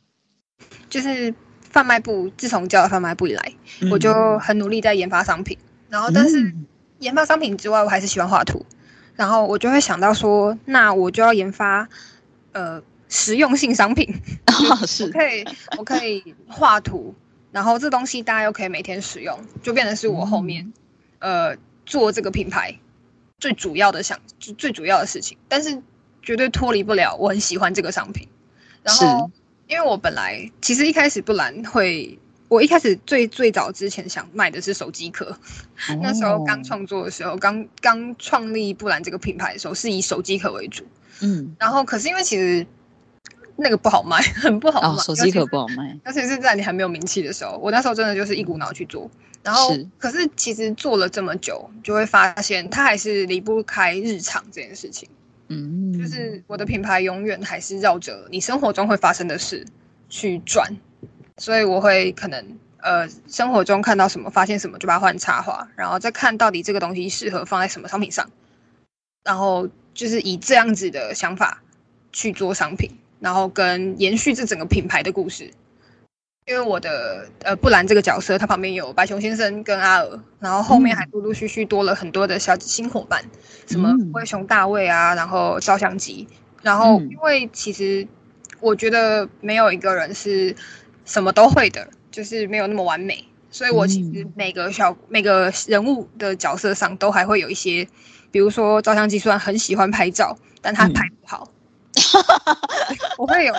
[0.89, 1.35] 就是
[1.69, 5.57] 贩卖部，自从叫了贩卖部以来，嗯、我就很努力在研发商品，
[5.89, 6.55] 然后但是
[6.99, 8.65] 研发商品之外，我还是喜欢画图。
[9.17, 11.89] 然后我就会想到说，那我就要研发，
[12.53, 14.07] 呃，实用性商品，
[14.47, 15.45] 哦、是我可以
[15.79, 17.13] 我可以画图，
[17.51, 20.71] 然后这东西大家又可以每天使用，就变成是我后面，
[21.19, 22.73] 嗯、呃，做这个品牌
[23.39, 25.81] 最主要的想就最主要的事情，但是
[26.21, 28.27] 绝对脱离不了我很喜欢这个商品，
[28.83, 29.29] 然后
[29.67, 32.17] 因为我本来其实一开始不然会。
[32.47, 35.25] 我一开始最最早之前想卖的是手机壳，
[35.89, 40.85] 哦、 那时候刚创作的时候，刚刚创立布兰这个品牌的时候，是以手机壳为主。
[41.21, 42.65] 嗯，然后可是因为其实
[43.55, 49.09] 那个不好卖，很不好卖，哦、手机壳不好卖，而且是在你还没有名气的时候，我那时候真的就是一股脑去做。
[49.43, 55.07] 然后是可是其实做了这么久，就会发现它还是离不开日常这件事情。
[55.47, 59.65] 嗯，就是我的品牌永远还是绕着你生活中会发生的事
[60.09, 60.75] 去转。
[61.37, 68.29] 所以我会可能呃生活中看到什么，发现什么就把它换插画，然后再看到底这个东西适合放在什么商品上，
[69.23, 71.61] 然后就是以这样子的想法
[72.11, 75.51] 去做商品，然后跟延续这整个品牌的故事。
[76.47, 83.29] 因为我的呃布兰这个角色，他旁边有白熊先生跟阿尔，然后后面还陆陆续续多了很多的小新伙伴，嗯、
[83.67, 86.27] 什么灰熊大卫啊，然后照相机，
[86.63, 88.07] 然后因为其实
[88.59, 90.55] 我觉得没有一个人是。
[91.07, 97.87] 什么都会的，就是没有那么完美，所以我其实每个小、嗯、每个人物的角色上都还会有一些，
[98.29, 101.49] 比如说照相机虽然很喜欢拍照，但他拍不好。
[101.49, 103.53] 嗯、 我会有，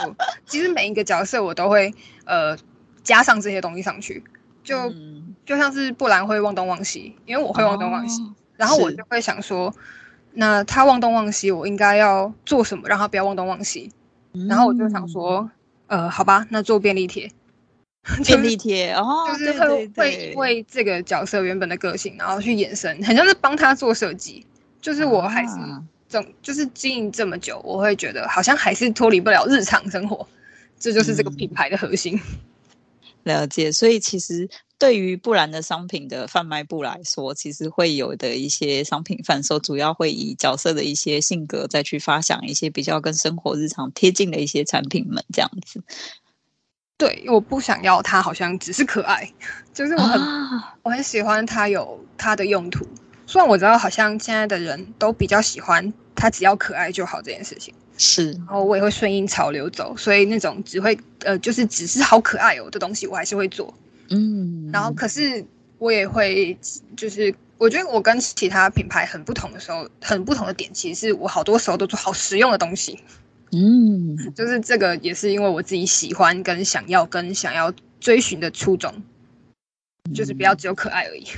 [0.46, 1.92] 其实每一个角色我都会
[2.24, 2.56] 呃
[3.02, 4.22] 加上这些东西上去，
[4.62, 9.74] 就、嗯、就像是布兰会忘东忘西，因为我会忘东忘西，哦、然后我就会想说，
[10.34, 13.90] 那他忘东忘西，我应该要做什么让他不要忘东忘西？
[14.34, 15.50] 嗯、然后我就想说，
[15.87, 17.30] 呃，好吧，那做便利贴。
[18.25, 24.44] 便利贴哦，就是会会为这个角色原本的个性，然后去延伸，很像是帮他做设计。
[24.81, 25.53] 就是我还是
[26.09, 30.27] 总就是经营这么久，我会觉得好像还是脱离不了日常生活，
[30.79, 32.14] 这就是这个品牌的核心。
[32.14, 32.38] 嗯、
[33.25, 45.83] 了解，所以其实对于布兰的商品的贩卖部来说，其实会有的一些商品贩售，主要会以角色的一些性格再去发想一些比较跟生活日常贴近的一些产品们，这样子。
[46.98, 49.32] 对，我不想要它，好像只是可爱，
[49.72, 52.84] 就是我很、啊、我很喜欢它有它的用途。
[53.24, 57.72] 虽然我知道好像现在的人都比较喜欢它，只要可爱就好这件事情。
[57.96, 63.72] 是，然后我也会顺应潮流走，所以那种只会呃，就是只是好可爱哦的东西，我还是会做。
[64.08, 65.44] 嗯，然后可是
[65.78, 66.58] 我也会，
[66.96, 72.98] 就是我觉得我跟其他品牌很不同的时候，很不同的点，其实是我好多时候都做好实用的东西。
[73.52, 78.92] 嗯，就是这个也是因为我自己喜欢跟想要跟想要追寻的初衷，
[80.14, 81.26] 就是不要只有可爱而已。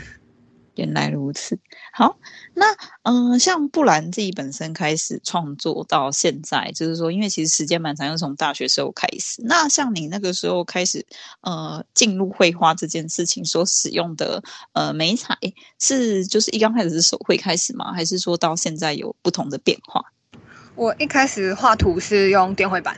[0.77, 1.59] 原来如此，
[1.93, 2.17] 好，
[2.55, 2.65] 那
[3.03, 9.43] 嗯、呃，像布兰自己本身开始创作到现在，就是说，因为其实时间蛮长，又从大学时候开始。
[9.45, 11.05] 那像你那个时候开始
[11.43, 14.43] 呃进入绘画这件事情，所使用的
[14.73, 15.37] 呃媒材
[15.79, 17.93] 是就是一刚开始是手绘开始吗？
[17.93, 20.03] 还是说到现在有不同的变化？
[20.81, 22.97] 我一开始画图是用电绘板，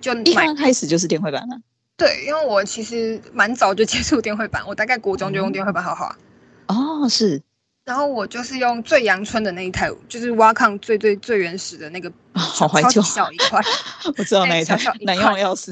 [0.00, 1.56] 就一刚开始就是电绘板了。
[1.96, 6.18] 对，因为我其实蛮早就接触电绘板，我大概国中就用电绘板画画。
[6.66, 7.40] 哦，是。
[7.84, 13.60] 然后我就是用最阳春的那一台，就是挖抗最最最原始的那个，好怀旧，小一块。
[14.18, 15.70] 我知道那一台，难用要死。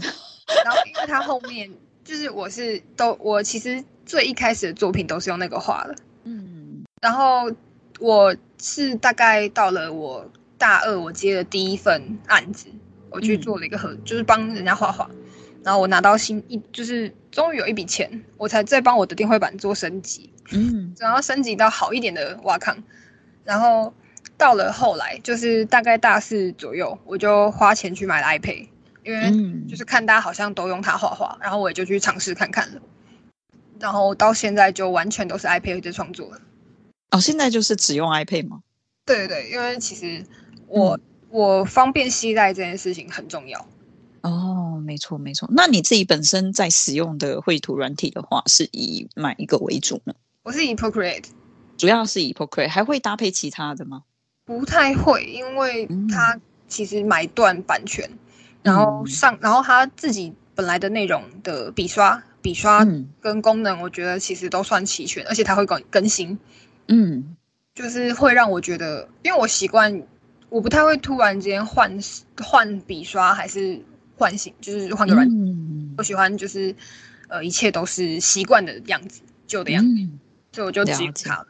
[0.64, 1.68] 然后因为它后面
[2.04, 5.96] 就是我是都我其实最一开始的作品都是用那个画的。
[6.22, 6.84] 嗯。
[7.02, 7.50] 然后
[7.98, 10.24] 我是大概到了我。
[10.58, 12.66] 大二我接了第一份案子，
[13.10, 15.08] 我去做了一个合，嗯、就是帮人家画画，
[15.62, 22.76] 然后我拿到新一，就是终于有一笔钱，我才再帮我的电绘板做升级，嗯，然后升级到好一点的瓦康，
[23.44, 23.94] 然后
[24.36, 28.66] 到了后来，就是大概大四左右，我就花钱去买了 iPad，
[29.04, 32.82] 因为就是看大家好像都用它画画，然后我也就去尝试看看了，
[33.78, 36.40] 然后到现在就完全都是 iPad 在创作了。
[37.12, 38.60] 哦，现在就是只用 iPad 吗？
[39.06, 40.24] 对对对，因为其实。
[40.68, 41.00] 我、嗯、
[41.30, 43.66] 我方便携带这件事情很重要。
[44.22, 45.48] 哦，没错没错。
[45.52, 50.14] 那你自己本身在使用的绘图软体的话，是以哪一个为主呢？
[50.42, 51.24] 我是以 Procreate，
[51.76, 54.02] 主要是以 Procreate，还会搭配其他的吗？
[54.44, 58.10] 不太会，因为它其实买断版权，
[58.62, 62.84] 然后上，然后它自己本来的内容的笔刷、笔刷
[63.20, 66.38] 跟功能，我觉得其实都算齐全，而且它会更更新。
[66.88, 67.36] 嗯，
[67.74, 70.02] 就是会让我觉得，因为我习惯，
[70.48, 71.98] 我不太会突然间换
[72.42, 73.80] 换笔刷，还是
[74.16, 75.38] 换新，就是换个软件。
[75.38, 76.74] 嗯、我喜欢就是
[77.28, 80.18] 呃，一切都是习惯的样子，旧的样子，嗯、
[80.52, 81.46] 所以我就只用它了。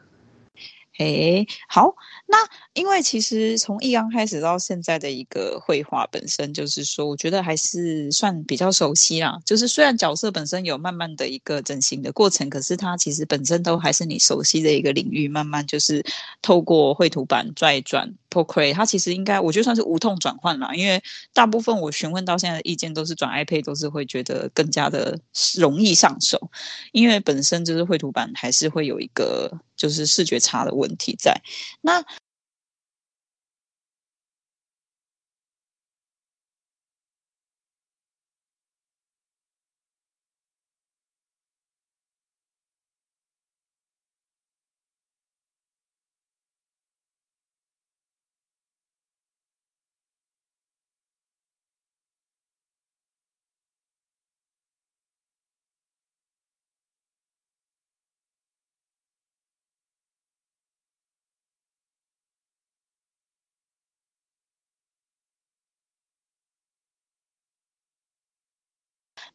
[0.97, 1.95] 哎，好，
[2.31, 2.37] 那
[2.73, 9.39] 因为其实从一刚开始到现在的一个绘画本身，就是说，我觉得还是算比较熟悉啦。
[9.43, 16.05] 就是虽然角色本身有慢慢的一个整形的过程，可是它其实本身都还是你熟悉的一个领域，慢慢就是
[16.43, 18.13] 透过绘图板再转。
[18.31, 21.01] p o c r e 它其实应该，我觉得算是无痛转换啦，因为
[21.33, 25.19] 大部分我询问到现在的意见都是转 iPad，都是会觉得更加的
[25.57, 26.51] 容易上手，
[26.91, 31.41] 因为本身就是绘图板还是会有一个就是视觉差的问题在。
[31.81, 32.05] 那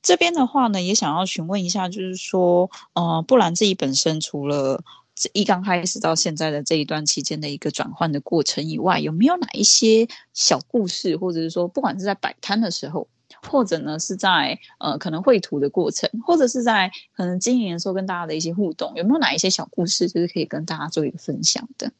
[0.05, 4.85] 这边的话呢，也想要询问一下，就是说，呃，不然自己本身除了
[5.33, 13.09] 一刚开始到现在的这一段期间的一个转换的过程以外，有没有哪一些小故事，或者是说，不管是在摆摊的时候，
[13.49, 21.91] 或者呢是在呃可能绘图的过程，或者是在可能经营的时候跟大家的一些互动，有没有哪一些小故事，就是可以跟大家做一个分享的？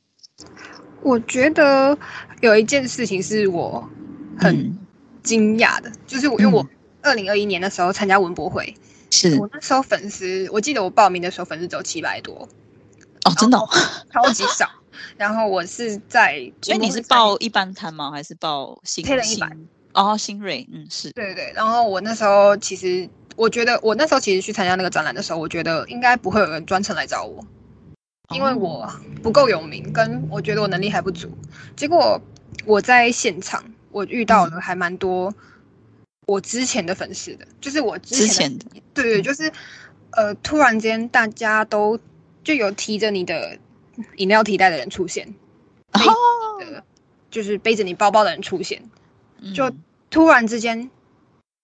[1.03, 1.97] 我觉得
[2.43, 3.89] 有一件事情是我
[4.37, 4.79] 很
[5.23, 6.63] 惊讶的，嗯、就是我因为我。
[7.05, 8.75] 二零二一年的时候参加文博会，
[9.11, 12.49] 是我那时候粉丝，我记得我报名的时候粉丝只有七百多，
[13.25, 13.69] 哦，真的、哦、
[14.13, 14.69] 超级少。
[15.19, 18.11] 然后我是在，所以你是报一般摊吗？
[18.11, 19.51] 还是报新黑人一般？
[19.93, 21.53] 哦，新锐，嗯，是对对对。
[21.55, 27.45] 然后我那时候其实，我觉得我那时候其实去参加那个展览的时候，我觉得应该不会有人专程来找我，
[28.35, 28.89] 因为我
[29.23, 31.29] 不够有名，跟我觉得我能力还不足。
[31.77, 32.21] 结果
[32.65, 35.35] 我在现场，我遇到了还蛮多。
[36.27, 39.53] 我之前的粉丝的，就是我之前的，对对，就是，
[40.13, 41.99] 呃，突然间大家都
[42.43, 43.59] 就有提着你的
[44.17, 45.35] 饮料提袋的人出现，
[45.93, 46.01] 哦，
[47.31, 48.83] 就是背着你包包的人出现，
[49.55, 49.71] 就
[50.09, 50.91] 突然之间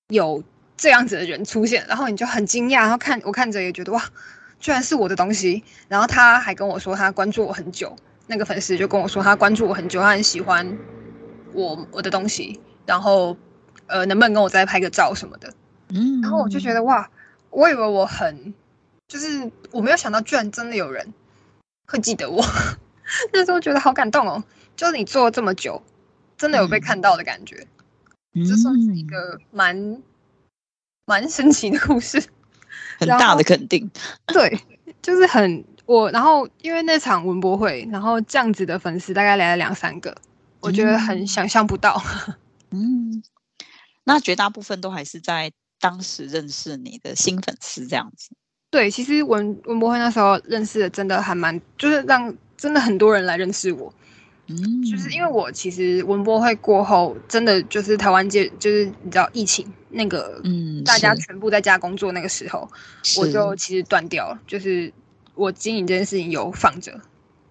[0.08, 0.44] 有
[0.76, 4.04] 这样子的人出现，然后你就很惊讶，然后看我看着也觉得哇，
[4.58, 7.96] 居然是我的东西，然后他还跟我说他关注我很久，
[8.26, 10.76] 那个粉丝就跟我说他关注我很久，他很喜欢
[11.54, 13.34] 我我的东西，然后。
[13.90, 15.52] 呃，能不能跟我再拍个照什么的？
[15.88, 17.10] 嗯，然后我就觉得哇，
[17.50, 18.54] 我以为我很，
[19.08, 21.12] 就是我没有想到，居然真的有人
[21.88, 22.44] 会记得我。
[23.34, 24.44] 那时候觉得好感动哦，
[24.76, 25.82] 就是你做了这么久，
[26.38, 27.66] 真的有被看到的感觉。
[28.34, 30.00] 嗯，这算是一个蛮
[31.06, 32.22] 蛮神奇的故事，
[33.00, 33.90] 很大的肯定。
[34.28, 34.60] 对，
[35.02, 40.16] 就是很我，然后因为那场文博会，然后这样子的粉丝大概来了两三个，
[40.60, 42.00] 我觉得很想象不到。
[42.70, 43.20] 嗯。
[44.04, 48.30] 那绝大部分都还是在当时认识你的新粉丝这样子。
[48.70, 53.92] 对，其实文文博会那时候认识的真的还蛮，就是让真的很多人来认识我。
[54.46, 62.68] 嗯，就是因为我其实文博会过后，真的就是台湾界，就是你知道疫情那个，嗯，大家全部在家工作那个时候，
[63.16, 64.92] 我就其实断掉了，就是
[65.34, 66.92] 我经营这件事情有放着，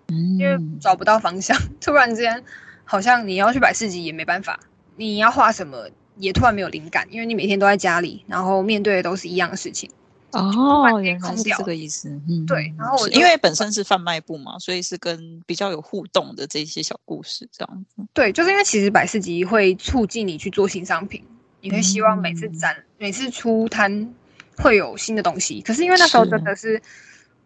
[0.07, 2.43] 嗯，因为找不到方向， 突然之间
[2.83, 4.59] 好像你要去摆市集也没办法，
[4.95, 5.89] 你要画什么？
[6.19, 9.89] 也突然没有灵感，因为你每天都在家里，然后面对的都是一样的事情。
[10.31, 12.07] 哦，原来是这个意思。
[12.27, 12.71] 嗯，对。
[12.77, 18.03] 然后我因为本身是贩卖部嘛，所以是跟比较有互动的这些小故事这样子。
[18.13, 21.25] 对，就是因为其实百事集会促进你去做新商品，
[21.61, 24.13] 你会希望每次展、嗯、每次出摊
[24.57, 25.61] 会有新的东西。
[25.61, 26.79] 可是因为那时候真的是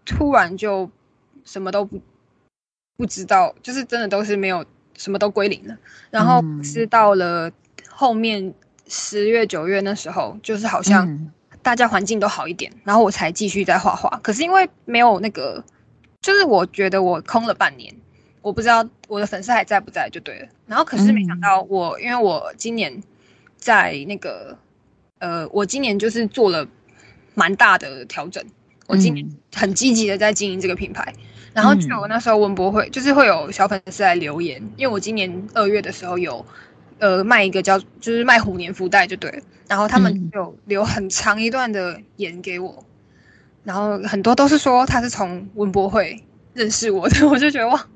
[0.03, 0.91] 突然就
[1.45, 2.01] 什么都不
[2.97, 4.65] 不知道，就是真的都是没有
[4.97, 5.77] 什么都归零了。
[6.11, 7.49] 然后是到了
[7.93, 8.53] 后面。
[8.85, 11.31] 十月九月那时候，就是好像
[11.61, 14.19] 大家环境都好一点，嗯、然后我才继续在画画。
[14.21, 15.63] 可是因为没有那个，
[16.21, 17.95] 就是我觉得我空了半年，
[18.41, 20.47] 我不知道我的粉丝还在不在就对了。
[20.67, 23.01] 然后可是没想到我，嗯、因为我今年
[23.55, 24.55] 在那个，
[25.19, 26.67] 呃，我今年就是做了
[27.35, 28.43] 蛮大的调整。
[28.87, 29.25] 我今年
[29.55, 31.13] 很积极的在经营这个品牌。
[31.53, 36.45] 然后就我那时候文博会，就是会有小粉丝来留言，因为我今年二月的时候有。
[36.99, 42.85] 呃卖一个叫就是卖虎年福袋就对了，然后他们有留很长一段的言给我，嗯、
[43.63, 46.23] 然后很多都是说他是从文博会
[46.53, 47.87] 认识我的， 我就觉得哇，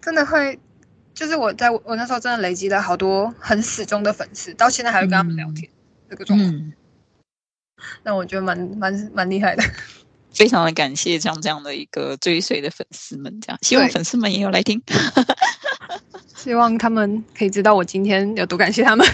[0.00, 0.58] 真的会，
[1.14, 6.72] 就是我在我那时候真的累积了好多很死忠的粉丝，到现在还会跟他们聊天，嗯、这个状况，
[8.02, 9.62] 那、嗯、我觉得蛮蛮蛮厉害的。
[10.30, 14.80] 非常的感谢像这样的一个追随的粉丝们，这样希望粉丝们也有来听，
[16.48, 19.06] 希望他们可以知道我今天有多感谢他们。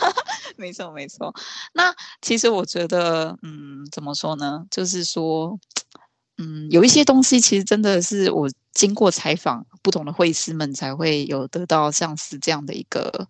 [0.56, 1.34] 没错没错，
[1.74, 4.64] 那其实我觉得，嗯，怎么说呢？
[4.70, 5.60] 就是说，
[6.38, 13.28] 嗯，有一些东西其实真的是我经过采访不同的会师们才会有得到像是这样的一个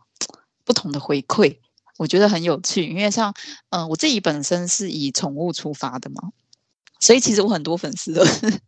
[0.64, 1.58] 不同的回馈，
[1.96, 2.86] 我觉得很有趣。
[2.86, 3.34] 因为像，
[3.70, 6.30] 嗯、我自己本身是以宠物出发的嘛。
[7.00, 8.60] 所以其实我很多粉丝都是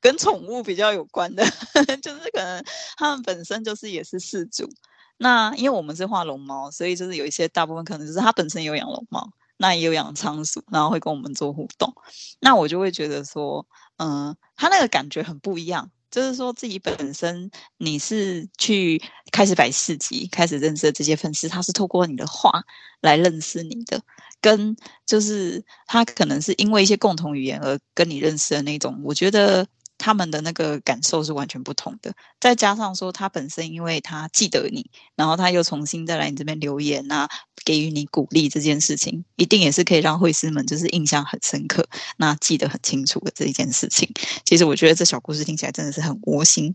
[0.00, 1.44] 跟宠物比较有关的，
[2.02, 2.64] 就是可能
[2.96, 4.68] 他们本身就是也是饲主。
[5.18, 11.94] 那因为我们是画龙猫，所以就是有一些大部分可能就是他本身有养龙猫，那也有养仓鼠，然后会跟我们做互动。
[12.40, 13.66] 那我就会觉得说，
[13.98, 15.90] 嗯，他那个感觉很不一样。
[16.10, 22.64] 就是说自己本身你是去开始摆市集，开始认识的这些粉丝，他是透过你的画
[23.02, 24.00] 来认识你的，
[24.40, 24.74] 跟
[25.06, 29.68] 就是他可能是因为一些共同语言而跟你认识的那种，我觉得。
[30.00, 37.28] 他们的那个感受是完全不同的，再加上说他本身，因为他记得你，然后他又重新再来你这边留言啊，
[37.66, 41.86] 给予你鼓励，这件事情一定也是可以让会师们就是印象很深刻，
[42.16, 44.10] 那记得很清楚的这一件事情。
[44.46, 46.74] 其实我觉得这小故事听起来真的是很窝心。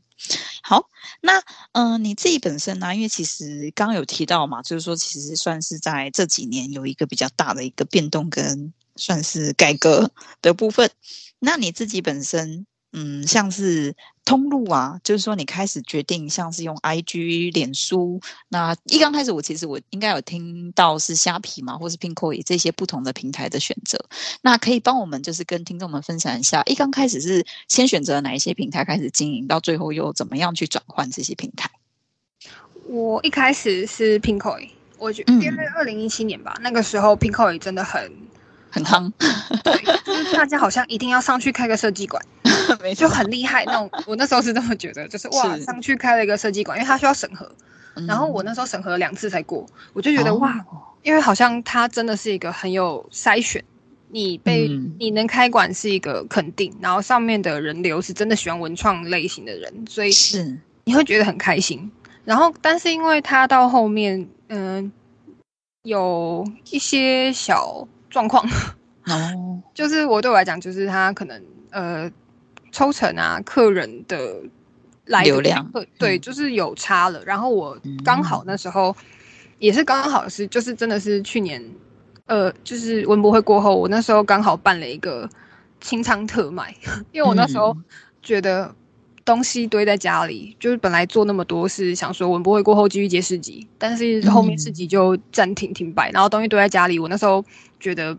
[0.62, 0.88] 好，
[1.22, 10.12] 那嗯、你自己本身呢、因为其实刚刚有提到嘛，就是说其实算是在这几年有一个比较大的一个变动跟算是改革
[10.44, 10.92] 的部分。
[11.40, 12.68] 那你自己本身？
[12.98, 13.94] 嗯，像是
[14.24, 24.00] 通路啊，就是说你开始决定像是用 IG、脸书，那一刚开始我其实我应该有听到是虾皮嘛，或是 Pinkoi 这些不同的平台的选择，
[24.42, 31.70] 那可以帮我们就是跟听众们分享一下，一刚开始是先选择哪一些平台开始经营，到最后又怎么样去转换这些平台？
[32.88, 38.10] 我一开始是 Pinkoi，我觉得因为二零一七年吧，嗯、那个时候 Pinkoi 真的很
[38.70, 39.12] 很夯，
[39.64, 42.24] 对，就是大家好像一定要上去开个设计馆。
[42.96, 47.50] 就很厉害那种， 我那时候是这么觉得，就是哇，上去开了一个设计馆，因为它需要审核，
[48.08, 50.66] 然后我那时候审核了两次才过，我就觉得哇，
[51.04, 53.64] 因为好像它真的是一个很有筛选，
[54.10, 54.68] 你被
[55.00, 60.58] 你能开馆是一个肯定，然后上面的人流是真的喜欢文创类型的人，所以是。
[60.88, 61.92] 你会觉得很开心。
[62.26, 64.92] 然后，但是因为它到后面，嗯，
[65.84, 68.48] 有一些小状况，
[69.06, 71.42] 哦， 就是我对我来讲，就是它可能
[71.72, 72.12] 呃。
[72.76, 74.36] 抽成啊，客人的
[75.06, 77.20] 来流量，对，就是有差了。
[77.20, 78.94] 嗯、然后我刚好那时候
[79.60, 81.64] 也是刚好是，就是真的是去年，
[82.26, 85.30] 呃，就是文博会过后，我那时候刚好办了一个
[85.80, 86.76] 清仓特卖，
[87.14, 87.74] 因为我那时候
[88.22, 88.76] 觉得
[89.24, 97.42] 东西堆在家里，嗯、就是本来做那么多是想说文博会过后继续接市集，但是后面市集就暂停停摆，然后东西堆在家里，我那时候
[97.80, 98.18] 觉得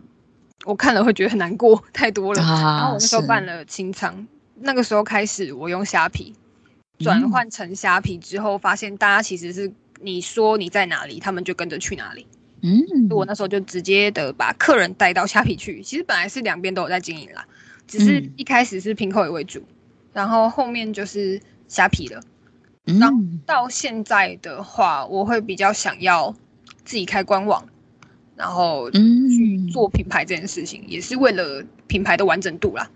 [0.65, 2.41] 我看了会觉得很难过，太多了。
[2.41, 4.27] 啊、然后我那时候办了清仓。
[4.59, 6.33] 那个时候开始，我用虾皮
[6.99, 12.25] 转换成虾皮之后，发现大家其实是你说你在哪里，他们就跟着去哪里。
[12.61, 15.83] 嗯，我那时候就直接的把客人带到虾皮去。
[15.83, 17.45] 其实本来是两边都有在经营啦，
[17.87, 19.63] 只是一开始是 Pinkoi 为主，
[20.11, 22.21] 然后后面就是虾皮了。
[22.85, 26.35] 然后到现在的话，我会比较想要
[26.83, 27.67] 自己开官网，
[28.35, 32.89] 然后去做品牌这件事情，也是为了品牌的完整度啦。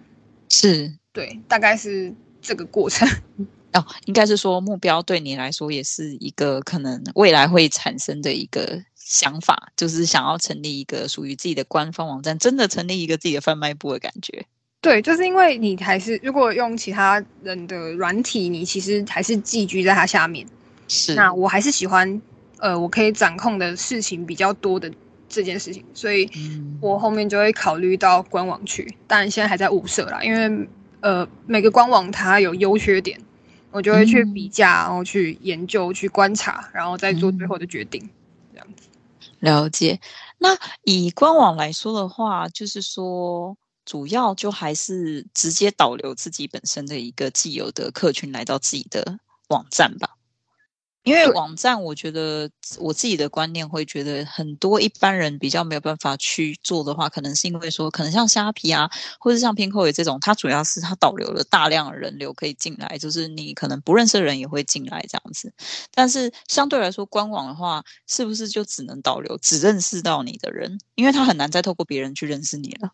[0.49, 0.93] 是。
[1.13, 3.07] 对，大概是这个过程
[3.73, 14.45] 哦，应该是说目标对你来说也是一个可能未来会产生的一个想法，就是想要成立一个属于自己的官方网站，真的成立一个自己的贩卖部的感觉。
[14.81, 20.45] 对，就是因为你还是如果用其他人的软体，你其实还是寄居在它下面。
[20.89, 22.21] 是，那我还是喜欢
[22.57, 24.91] 呃，我可以掌控的事情比较多的
[25.29, 26.29] 这件事情，所以
[26.81, 30.67] 我后面就会考虑到官网去，当然现在还在物色啦，因为。
[31.01, 33.19] 呃，每个官网它有优缺点，
[33.71, 38.01] 我就会去比价，嗯、然后去研究、去观察，然后再做最后的决定。
[38.03, 38.09] 嗯、
[38.53, 38.87] 这样子。
[39.39, 39.99] 了解。
[40.37, 50.15] 那以官网来说的话，就是说，主要就还是直接导流自己本身的一个既有的客群来到自己的网站吧。
[51.03, 52.49] 因为网站，我觉得
[52.79, 58.89] 我自己的观念会觉得很多一般人比较没有办法去做的话，可能是因为说，可能像虾皮啊，
[59.19, 65.51] 或者像 Pinkoi 这种，它主要是它导流了大量的人流可以进来，就是你可能不认识的人也会进来这样子。
[65.91, 70.79] 但是相对来说，官网的话，是不是就只能导流只认识到你的人？
[70.93, 72.91] 因为他很难再透过别人去认识你了。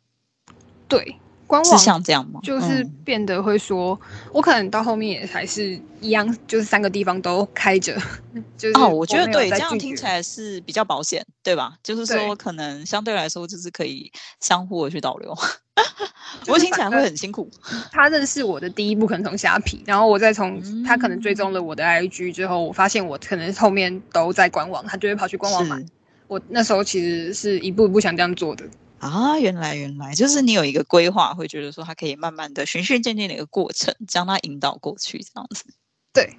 [0.87, 1.19] 对。
[1.47, 2.39] 官网是像这样吗？
[2.43, 7.97] 就是变得会说，嗯、我可能到后面也还是一样，就是三个地方都开着。
[8.57, 11.73] 就是哦，我觉得对，这样听起来是比较保险，对吧？
[11.81, 15.35] 就是说，可能相对来说就是可以相互的去导流。
[16.47, 17.49] 我听起来会很辛苦。
[17.91, 25.83] 他认识我的第一步可能从虾皮，然后我再从他可能追踪了我的 IG 之后，我发现我可能后面都在官网，他就会跑去官网买。
[26.27, 28.65] 我那时候其实是一步一步想这样做的。
[28.99, 35.63] 啊，原来原来就是你有一个规划，会觉得说它可以慢慢的循序渐进的一个过程，将它引导过去这样子。
[36.13, 36.35] 对，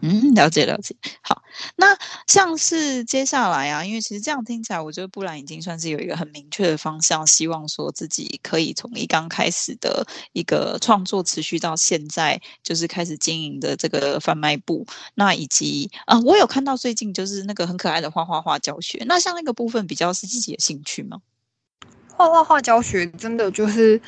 [0.00, 0.96] 嗯，了解了解。
[1.22, 1.40] 好，
[1.76, 14.84] 那像是接下来啊，因为其实这样听起来，我觉得布兰已经算是有一个很明确的方向，希望说自己可以从一刚开始的一个创作，持续到现在就是开始经营的这个贩卖部。
[15.14, 21.20] 那以及啊，我有看到最近就是那个很可爱的画画画教学，那像那个部分比较是自己的兴趣吗？
[22.16, 24.00] 画画画教学真的就是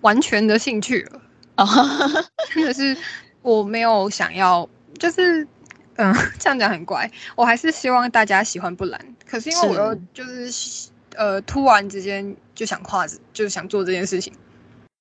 [0.00, 1.20] 完全的兴趣了
[1.56, 1.66] 啊！
[2.54, 2.96] 真的是
[3.42, 4.68] 我没有想要，
[4.98, 5.46] 就是
[5.96, 7.10] 嗯， 这样讲很怪。
[7.34, 14.32] 我还是希望大家喜欢不兰，可是因为我又就是呃，突然之间就想画，就是想做这件事情，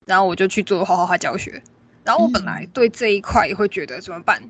[0.06, 1.62] 然后我就去做画画画教学。
[2.04, 4.42] 然后我本来对这一块也会觉得怎么办？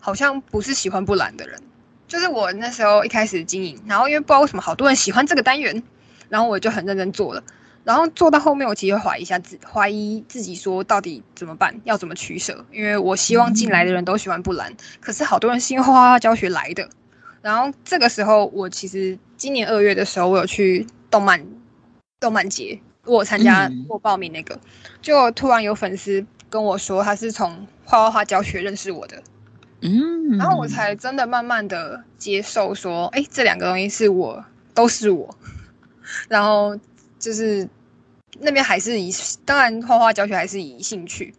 [0.00, 1.60] 好像不是喜欢不兰的人，
[2.08, 5.82] 就是我那时候一开始经营，然后因为不知道为什么好多人喜欢这个单元。
[6.28, 7.42] 然后我就很认真做了，
[7.84, 12.64] 然后做到后面，我其实会怀疑一下自怀疑自己，说到底怎么办，要怎么取舍？
[12.72, 16.88] 因为我希望进来的人都喜欢布兰，可是好多人是因为画画教学来的。
[17.42, 21.46] 然后这个时候，我其实今年二月的时候，我有去动漫
[22.18, 24.58] 动漫节，我有参加我报名那个，
[25.00, 29.22] 就突然有粉丝跟我说，他是从画画画教学认识我的，
[29.82, 35.32] 嗯，然后我才真的慢慢的接受说，哎，这两个东西是我，都是我。
[36.28, 36.78] 然后
[37.18, 37.68] 就是
[38.40, 39.12] 那边还是以，
[39.44, 41.34] 当然画画教学还是以兴趣，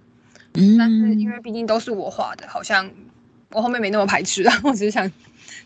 [0.53, 2.89] 嗯，但是因为毕竟都是我画的，好像
[3.51, 4.59] 我后面没那么排斥啊。
[4.63, 5.11] 我只是想，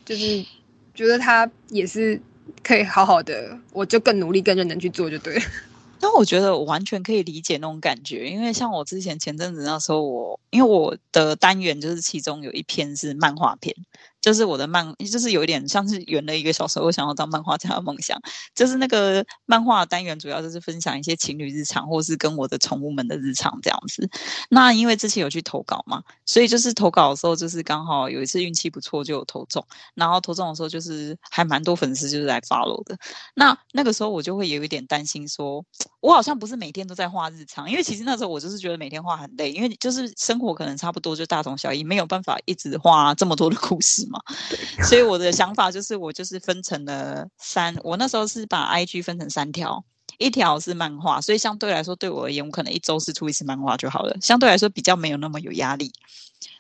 [0.06, 0.46] 就是
[0.94, 2.22] 觉得他也是
[2.62, 5.42] 可以好好的，我就更努力、更认真去做就对了。
[6.04, 13.76] 但我觉得我完全可以理解那种感觉，因为像我之前前阵子那时候我，我因为我的单元就是其中有一篇是漫画篇。
[14.22, 18.18] 就是我的漫，就是有一点像是圆了一个小时候想要当漫画家的梦想。
[18.56, 24.08] 就是那个漫画单元主要就是分享一些情侣日常，或是跟我的宠物们的日常这样子。
[24.50, 29.66] 那因为之前有去投稿嘛，所以就是投稿的时候，就是刚好有一次运气不错就有投中。
[29.96, 32.96] 然后投中的时候，就是还蛮多粉丝就是来 follow 的。
[33.34, 35.66] 那那个时候我就会有一点担心说，说
[36.00, 44.08] 我好像不是每天都在画日常，因为其实那时候我就是觉得每天画很累，因为就是生活可能差不多就大同小异，没有办法一直画这么多的故事。
[44.84, 49.84] 所以我的想法就是，我就是分成了三，我那时候是把 IG 分成三条，
[50.18, 55.92] 一条是漫画，所以相对来说对我而言，我可能一周是出一次漫画就好了，相对来说比较没有那么有压力。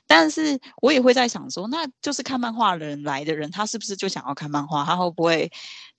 [0.07, 4.83] 但是我也会在想说，那就是看漫画的人来的人，他是不是就想要看漫画？
[4.83, 5.49] 他会不会？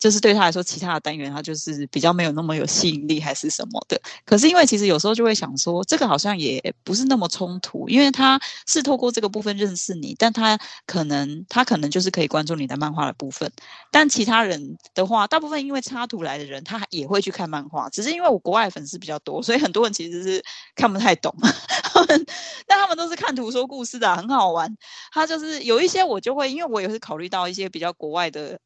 [0.03, 3.96] 就是对他来说，其他的单元他就是比较没有那么有吸引力，还是什么的。
[4.24, 13.48] 可是因为其实有时候就会想说，这个好像也不是那么冲突，因为他是透过这个部分认识你，但他可能他可能就是可以关注你的漫画的部分。
[13.92, 17.88] 但其他人的话，大部分因为插图来的人，他也会去看漫画。
[17.90, 20.42] 只是因为我国外粉丝比较多，所以很多人其实是
[20.74, 21.32] 看不太懂。
[22.66, 24.76] 但他们都是看图说故事的，很好玩。
[25.12, 28.59] 他就是有一些我就会，因为我也是考虑到一些比较国外的。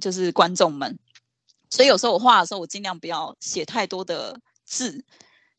[0.00, 0.98] 就是观众们，
[1.70, 5.04] 所以有时候我画的时候，我尽量不要写太多的字，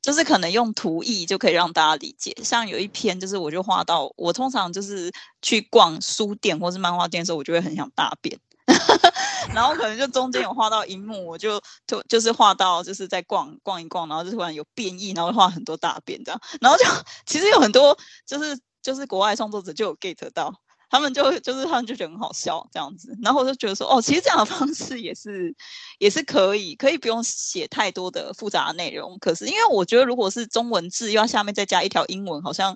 [0.01, 2.35] 就是可能用图意就可以让大家理解。
[2.43, 5.11] 像有一篇，就是我就画到，我通常就是
[5.41, 8.39] 去逛书店或是漫画店的时候，我就会很想大便，
[9.53, 16.83] 然后可能就中间有画到一幕，我就就就是画到就是在逛逛一逛，然后就突然有变异，然后画很多大便这样，然后就
[17.25, 20.53] 其实有很多就是就是国外创作者就有 get 到。
[20.89, 25.55] 他们就就是他们就觉得很好笑这样子，然后我就觉得说，哦，其实这样的方式也是
[25.99, 29.17] 也是可以，可以不用写太多的复杂的内容。
[29.19, 32.75] 可是因为我觉得，如果是中文字，要下面再加一条英文，好像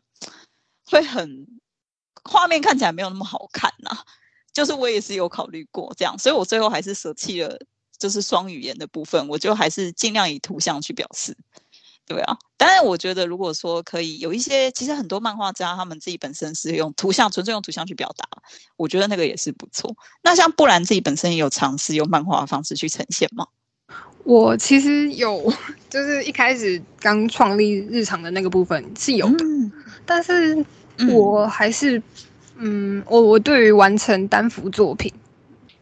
[0.86, 1.47] 会很
[2.24, 3.97] 画面看起来没有那么好看呐。
[4.53, 7.57] 就是我也是有考虑过这样，所以我最后还是舍弃了
[7.97, 11.36] 就是双语言的部分，我就还是尽量以图像去表示。
[12.05, 18.27] 对啊，当然我觉得如果说可以有一些，其实很多漫画家他们自己本身是用图像，纯粹用图像去表达，
[18.75, 19.95] 我觉得那个也是不错。
[20.21, 23.47] 那像布兰自己本身也有尝试用漫画的方式去呈现吗？
[24.25, 25.51] 我其实有，
[25.89, 29.71] 就是一开始刚创立日常的那个部分是有的，嗯、
[30.05, 30.65] 但是
[31.09, 31.97] 我还是，
[32.57, 35.11] 嗯，嗯我我对于完成单幅作品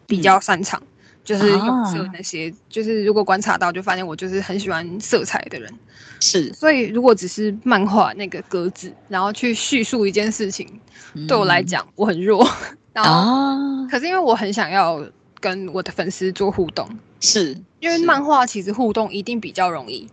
[0.06, 0.80] 比较擅长。
[0.82, 0.88] 嗯
[1.24, 5.72] 就是用色那些，啊、就是如果观察到，就发现我就是很喜欢色彩的人，
[6.20, 6.52] 是。
[6.54, 10.68] 所以如果只是漫画那个格子，然后去叙述一件事情，
[11.14, 12.48] 嗯、对我来讲我很弱。
[12.94, 15.02] 然后，啊、可是因为我很想要
[15.40, 20.08] 跟我的粉丝做互动，是因为漫画其实互动一定比较容易，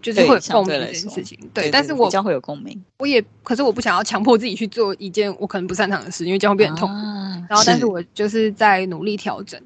[0.00, 1.36] 就是会有共鸣这件事情。
[1.52, 2.80] 对，但是我比较会有共鸣。
[2.98, 6.94] 我也，可是我不想要强迫自己去做一件我可能不擅长的事，因为这样会变很痛苦。
[6.94, 9.60] 啊、然后，但是我就是在努力调整。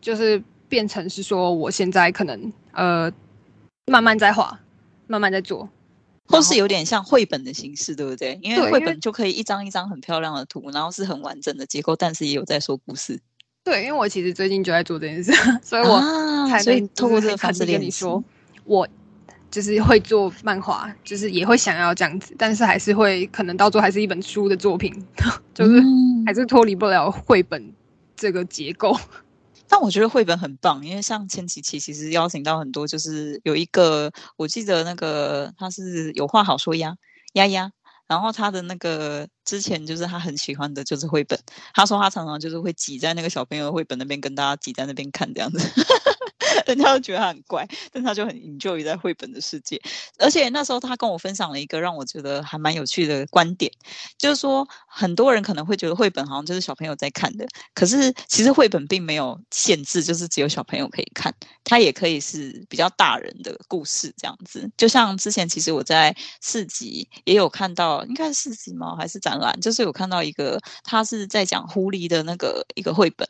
[0.00, 3.10] 就是变成是说，我现在可能呃
[3.86, 4.58] 慢慢在画，
[5.06, 5.68] 慢慢在做，
[6.26, 8.38] 或是有点像绘本的形式，对不对？
[8.42, 13.18] 因为绘本就可以一张一张很漂亮的图，然后是很完整的结构，但是也有在说故事。
[13.64, 15.32] 对，因为我其实最近就在做这件事，
[15.62, 16.00] 所以我
[16.48, 18.22] 才能透过这个方式跟你说，
[18.64, 18.88] 我
[19.50, 24.92] 就是会做漫画，就是也会想要这样子，但是还是会可能到最后还是一本书的作品，
[25.52, 25.82] 就是
[26.24, 27.72] 还是脱离不了绘本
[28.16, 28.96] 这个结构。
[29.68, 36.96] 但我觉得绘本很棒，因为像千琪琪其实邀请到很多，就是有一个我记得那个他是有话好说呀，
[37.34, 37.70] 丫丫，
[38.06, 41.38] 然后他的那个之前就是他很喜欢的就是绘本，
[41.74, 45.58] 他说他常常就是会挤在那个小朋友的绘本那边跟大家挤在那边看这样子。
[46.74, 49.80] 人家都觉得他很怪，但他就很 enjoy 在绘本的世界。
[50.18, 53.72] 而且那时候他跟我分享了一个让我觉得还蛮有趣的观点，
[54.18, 64.70] 就是说很多人可能会觉得绘本好像就是小朋友在看的，可是其实绘本并没有限制，就是只有小朋友可以看，它也可以是比较大人的故事这样子。
[64.76, 68.94] 就像之前其实我在市集也有看到，应该是市集吗？
[68.94, 69.58] 还是展览？
[69.60, 73.26] 就是有看到一个，他是在讲狐狸的那个一个绘本。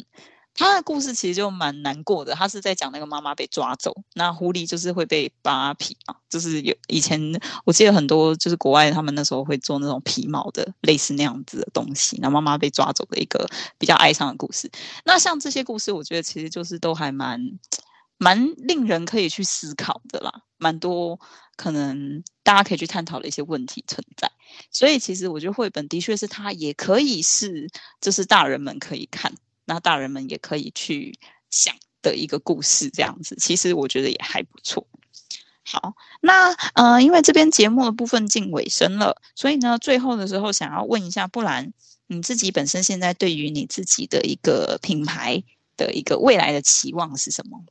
[0.58, 7.20] 他的故事其实就蛮难过的，他是在讲那个妈妈被抓走，那狐狸就是会被扒皮嘛，就是有以前
[7.64, 13.48] 我记得很多就是国外他们那时候会做那种皮毛的类似那样子的东西，那妈妈被抓走的一个
[13.78, 14.68] 比较哀伤的故事。
[15.04, 17.40] 那像这些故事，我觉得其实就是都还蛮
[18.16, 21.20] 蛮令人可以去思考的啦，蛮多
[21.54, 24.28] 可能大家可以去探讨的一些问题存在。
[24.72, 27.68] 所以其实我觉得绘本的确是它也可以是，
[28.00, 29.32] 就是大人们可以看。
[29.68, 31.18] 那大人们也可以去
[31.50, 34.86] 想的一个故事，这样子，其实我觉得也还不错。
[35.62, 41.74] 好，那呃，因为这边节目的部分近尾声了，所以呢，最后的时候想要问一下不然，
[42.06, 45.44] 你自己本身现在对于你自己的一个品牌
[45.76, 47.62] 的一个未来的期望是什么？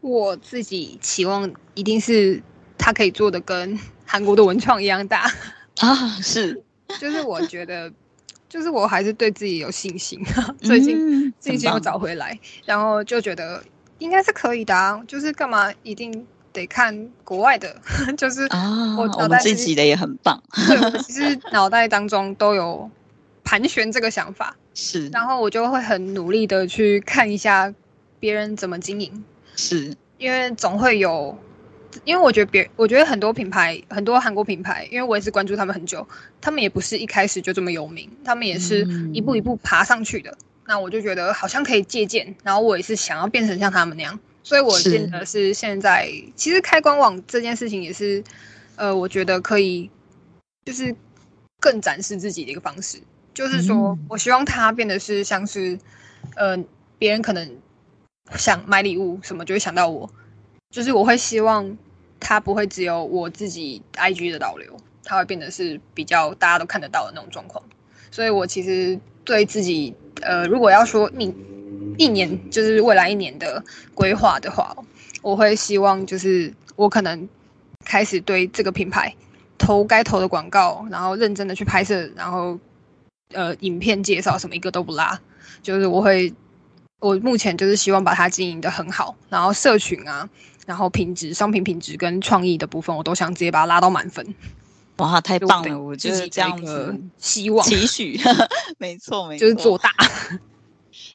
[0.00, 2.40] 我自己期望一定是
[2.78, 5.28] 它可以做的跟韩国的文创一样大
[5.78, 6.62] 啊，是，
[7.00, 7.92] 就是我觉得。
[8.48, 10.18] 就是我还是对自己有信心，
[10.62, 13.62] 最近信心又找回来，然后就觉得
[13.98, 15.00] 应该是可以的啊。
[15.06, 17.76] 就是干嘛一定得看国外的？
[18.16, 18.48] 就是
[18.96, 20.42] 我我们自己的也很棒。
[20.66, 22.90] 对，我其实脑袋当中都有
[23.44, 25.08] 盘旋这个想法， 是。
[25.10, 27.72] 然后我就会很努力的去看一下
[28.18, 29.24] 别人怎么经营，
[29.56, 31.36] 是因为总会有。
[32.04, 36.06] 因为我觉得别，我觉得很多品牌，很多韩国品牌，因为我也是关注他们很久，
[36.40, 40.30] 他们也不是一开始就这么有名，他们也是一步一步爬上去的。
[40.30, 48.22] 嗯、那我就觉得好像可以借鉴，然后我也是想要变成像他们那样，所以我变得是现在是其实开官网这件事情也是，
[48.76, 49.90] 呃，我觉得可以
[50.66, 50.94] 就是
[51.58, 52.98] 更展示自己的一个方式，
[53.32, 55.78] 就是说我希望它变得是像是，
[56.36, 56.56] 呃，
[56.98, 57.56] 别人可能
[58.36, 60.10] 想买礼物什么就会想到我。
[60.70, 61.76] 就是我会希望
[62.20, 67.62] 它不会只有我自己 IG 的导流，它会变得是比较大家都看得到的那种状况。
[68.10, 71.34] 所以我其实对自己，呃，如果要说你
[71.96, 73.62] 一年就是未来一年的
[73.94, 74.76] 规划的话，
[75.22, 77.28] 我会希望就是我可能
[77.84, 79.14] 开始对这个品牌
[79.56, 82.58] 投该投的广告，然后认真的去拍摄，然后
[83.32, 85.18] 呃，影片介绍什么一个都不落，
[85.62, 86.32] 就是我会
[87.00, 90.28] 我目前就是希望把它经营得很好，然后社群啊。
[90.68, 94.34] 然后品质、商品品质跟创意的部分，我都想直接把它拉到满分。
[94.98, 95.80] 哇，太棒了！
[95.80, 98.20] 我就是这样子，希望期许，
[98.76, 99.90] 没错，没错，就是做大。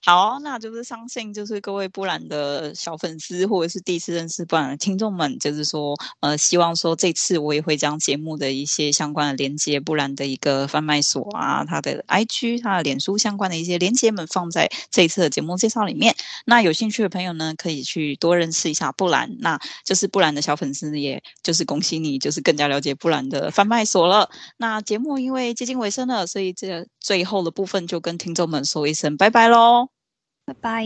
[0.06, 16.14] 好，那就是相信就是各位布兰的小粉丝，或者是第一次认识布兰的听众们，就是说，呃，希望说这次我也会将节目的一些相关的连接，布兰的一个贩卖所啊，他的 IG、他的脸书相关的一些连接们放在这一次的节目介绍里面。
[16.46, 19.38] 那有兴趣的朋友呢，可以去多认识一下布兰。
[19.40, 24.30] 那就是布兰的小粉丝，也就是恭喜你，就是更加了解布兰的贩卖所了。
[24.58, 29.93] 那节目因为接近尾声了，所以这最后的部分就跟听众们说一声拜拜喽。
[30.46, 30.84] 拜拜。